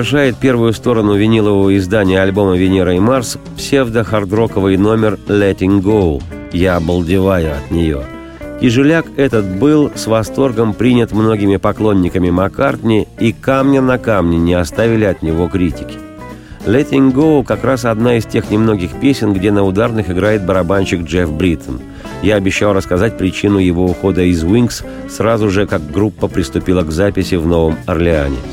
Завершает 0.08 0.38
первую 0.38 0.74
сторону 0.74 1.16
винилового 1.16 1.76
издания 1.78 2.22
альбома 2.22 2.56
«Венера 2.56 2.94
и 2.94 3.00
Марс» 3.00 3.38
псевдо-хардроковый 3.58 4.78
номер 4.78 5.18
«Letting 5.28 5.82
Go» 5.82 6.22
«Я 6.52 6.78
обалдеваю 6.78 7.54
от 7.54 7.72
нее». 7.72 8.04
Тяжеляк 8.62 9.06
этот 9.18 9.46
был 9.46 9.92
с 9.94 10.08
восторгом 10.08 10.74
принят 10.74 11.12
многими 11.12 11.58
поклонниками 11.58 12.32
Маккартни, 12.32 13.08
и 13.20 13.32
камня 13.32 13.82
на 13.82 14.00
камне 14.00 14.38
не 14.38 14.56
оставили 14.56 15.06
от 15.06 15.22
него 15.22 15.48
критики. 15.48 15.98
«Letting 16.66 17.14
Go» 17.14 17.44
как 17.44 17.64
раз 17.64 17.86
одна 17.86 18.18
из 18.18 18.26
тех 18.26 18.50
немногих 18.50 19.00
песен, 19.00 19.32
где 19.32 19.52
на 19.52 19.64
ударных 19.64 20.10
играет 20.10 20.44
барабанщик 20.44 21.04
Джефф 21.04 21.32
Бриттон. 21.32 21.80
Я 22.24 22.36
обещал 22.36 22.74
рассказать 22.74 23.18
причину 23.18 23.60
его 23.60 23.86
ухода 23.86 24.24
из 24.24 24.44
«Wings» 24.44 24.84
сразу 25.08 25.50
же, 25.50 25.68
как 25.68 25.92
группа 25.92 26.28
приступила 26.28 26.82
к 26.82 26.92
записи 26.92 27.36
в 27.36 27.46
Новом 27.46 27.78
Орлеане– 27.86 28.38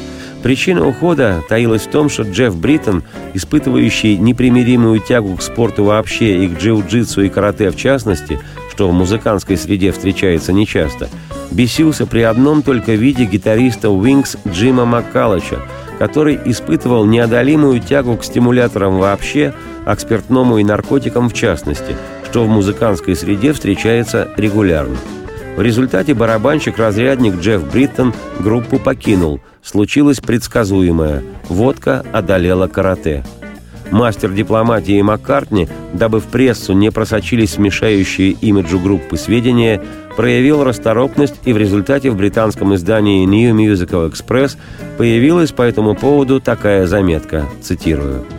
Причина 0.44 0.86
ухода 0.86 1.42
таилась 1.48 1.86
в 1.86 1.90
том, 1.90 2.10
что 2.10 2.22
Джефф 2.22 2.54
Бриттон, 2.54 3.02
испытывающий 3.32 4.18
непримиримую 4.18 5.00
тягу 5.00 5.36
к 5.36 5.42
спорту 5.42 5.84
вообще 5.84 6.44
и 6.44 6.48
к 6.48 6.58
джиу-джитсу 6.58 7.24
и 7.24 7.30
карате 7.30 7.70
в 7.70 7.76
частности, 7.76 8.38
что 8.70 8.90
в 8.90 8.92
музыкантской 8.92 9.56
среде 9.56 9.90
встречается 9.90 10.52
нечасто, 10.52 11.08
бесился 11.50 12.04
при 12.04 12.20
одном 12.20 12.60
только 12.60 12.92
виде 12.92 13.24
гитариста 13.24 13.88
Wings 13.88 14.38
Джима 14.46 14.84
Маккалыча, 14.84 15.62
который 15.98 16.38
испытывал 16.44 17.06
неодолимую 17.06 17.80
тягу 17.80 18.18
к 18.18 18.24
стимуляторам 18.24 18.98
вообще, 18.98 19.54
а 19.86 19.96
к 19.96 20.00
спиртному 20.00 20.58
и 20.58 20.64
наркотикам 20.64 21.30
в 21.30 21.32
частности, 21.32 21.96
что 22.28 22.44
в 22.44 22.50
музыкантской 22.50 23.16
среде 23.16 23.54
встречается 23.54 24.28
регулярно. 24.36 24.98
В 25.56 25.62
результате 25.62 26.14
барабанщик-разрядник 26.14 27.36
Джефф 27.36 27.70
Бриттон 27.70 28.12
группу 28.40 28.78
покинул. 28.78 29.40
Случилось 29.62 30.18
предсказуемое. 30.18 31.22
Водка 31.48 32.04
одолела 32.12 32.66
карате. 32.66 33.24
Мастер 33.92 34.32
дипломатии 34.32 35.00
Маккартни, 35.00 35.68
дабы 35.92 36.18
в 36.18 36.24
прессу 36.24 36.72
не 36.72 36.90
просочились 36.90 37.52
мешающие 37.52 38.30
имиджу 38.30 38.80
группы 38.80 39.16
сведения, 39.16 39.80
проявил 40.16 40.64
расторопность, 40.64 41.36
и 41.44 41.52
в 41.52 41.58
результате 41.58 42.10
в 42.10 42.16
британском 42.16 42.74
издании 42.74 43.24
New 43.24 43.54
Musical 43.54 44.10
Express 44.10 44.56
появилась 44.98 45.52
по 45.52 45.62
этому 45.62 45.94
поводу 45.94 46.40
такая 46.40 46.86
заметка, 46.88 47.46
цитирую– 47.62 48.24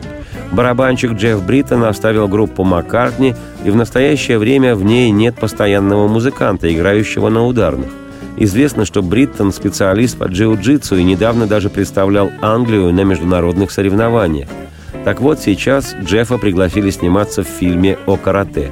Барабанщик 0.55 1.11
Джефф 1.11 1.43
Бриттон 1.43 1.83
оставил 1.83 2.29
группу 2.29 2.63
Маккартни, 2.63 3.35
и 3.65 3.69
в 3.69 3.75
настоящее 3.75 4.37
время 4.37 4.75
в 4.75 4.85
ней 4.85 5.11
нет 5.11 5.35
постоянного 5.35 6.07
музыканта, 6.07 6.73
играющего 6.73 7.27
на 7.27 7.45
ударных. 7.45 7.89
Известно, 8.37 8.85
что 8.85 9.01
Бриттон– 9.01 9.51
специалист 9.53 10.17
по 10.17 10.25
джиу-джитсу 10.25 10.97
и 10.97 11.03
недавно 11.03 11.45
даже 11.45 11.69
представлял 11.69 12.31
Англию 12.41 12.93
на 12.93 13.01
международных 13.01 13.69
соревнованиях. 13.69 14.47
Так 15.03 15.19
вот, 15.19 15.41
сейчас 15.41 15.93
Джеффа 15.93 16.37
пригласили 16.37 16.89
сниматься 16.89 17.43
в 17.43 17.47
фильме 17.47 17.97
о 18.05 18.15
карате. 18.15 18.71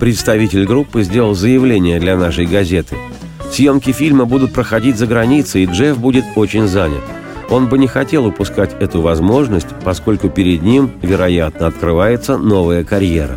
Представитель 0.00 0.66
группы 0.66 1.04
сделал 1.04 1.36
заявление 1.36 2.00
для 2.00 2.16
нашей 2.16 2.46
газеты. 2.46 2.96
Съемки 3.52 3.92
фильма 3.92 4.24
будут 4.24 4.52
проходить 4.52 4.96
за 4.96 5.06
границей, 5.06 5.62
и 5.62 5.66
Джефф 5.66 5.96
будет 5.96 6.24
очень 6.34 6.66
занят. 6.66 7.02
Он 7.50 7.68
бы 7.68 7.78
не 7.78 7.88
хотел 7.88 8.26
упускать 8.26 8.74
эту 8.80 9.02
возможность, 9.02 9.68
поскольку 9.84 10.28
перед 10.28 10.62
ним, 10.62 10.90
вероятно, 11.02 11.66
открывается 11.66 12.38
новая 12.38 12.84
карьера. 12.84 13.36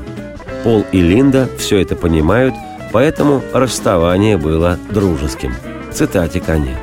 Пол 0.63 0.85
и 0.91 1.01
Линда 1.01 1.49
все 1.57 1.79
это 1.79 1.95
понимают, 1.95 2.53
поэтому 2.91 3.41
расставание 3.53 4.37
было 4.37 4.77
дружеским. 4.91 5.53
Цитате 5.91 6.39
конец. 6.39 6.77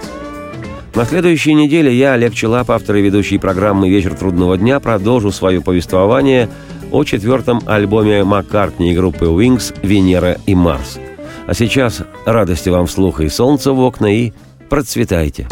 На 0.95 1.05
следующей 1.05 1.55
неделе 1.55 1.97
я, 1.97 2.15
Олег 2.15 2.35
Челап, 2.35 2.71
автор 2.71 2.97
и 2.97 3.03
ведущий 3.03 3.39
программы 3.39 3.89
«Вечер 3.89 4.15
трудного 4.15 4.59
дня», 4.59 4.81
продолжу 4.81 5.31
свое 5.31 5.61
повествование 5.61 6.49
о 6.91 7.05
четвертом 7.05 7.63
альбоме 7.67 8.25
Маккартни 8.25 8.93
и 8.93 8.97
группы 8.97 9.27
Wings 9.27 9.73
«Венера 9.83 10.39
и 10.47 10.57
Марс». 10.57 10.99
А 11.47 11.55
сейчас 11.55 12.03
радости 12.27 12.69
вам 12.71 12.87
вслух 12.87 13.21
и 13.21 13.29
солнца 13.29 13.73
в 13.73 13.81
окна, 13.81 14.13
и 14.13 14.33
процветайте! 14.69 15.47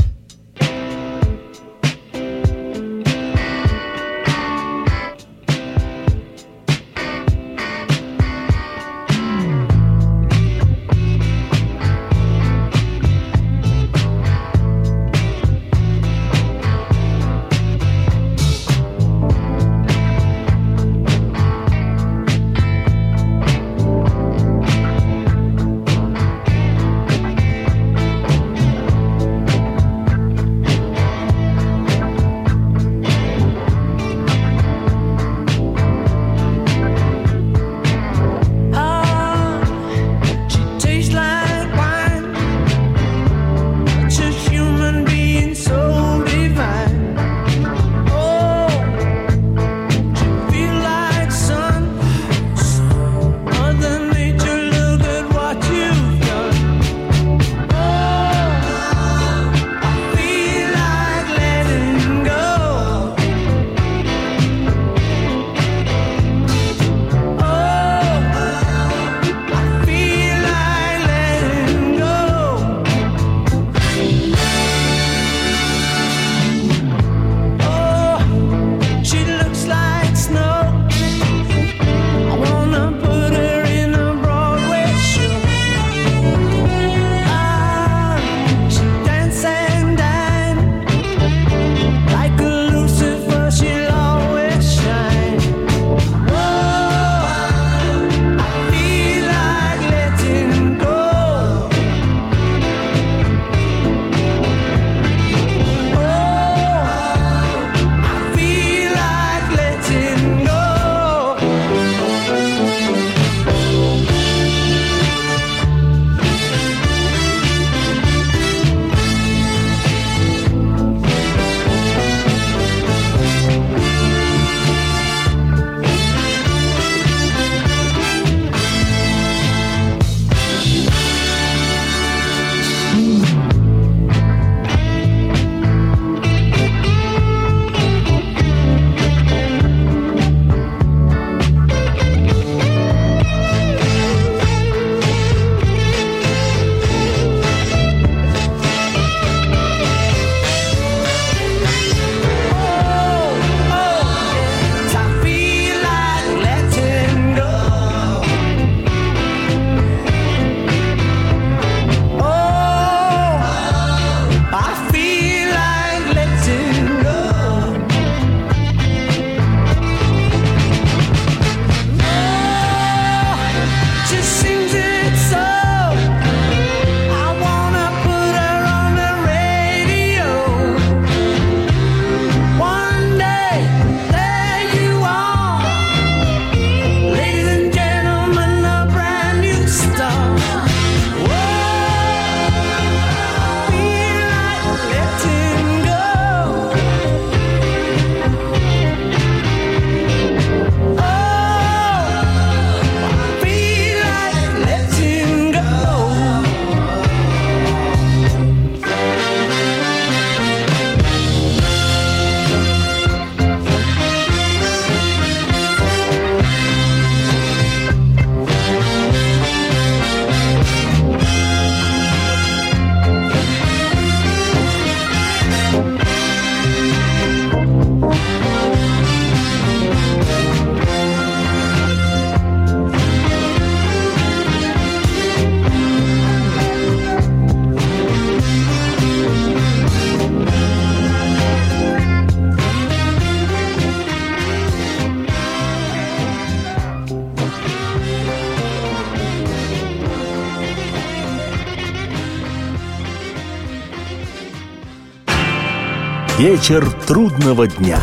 Вечер 256.49 256.91
трудного 257.07 257.67
дня. 257.67 258.01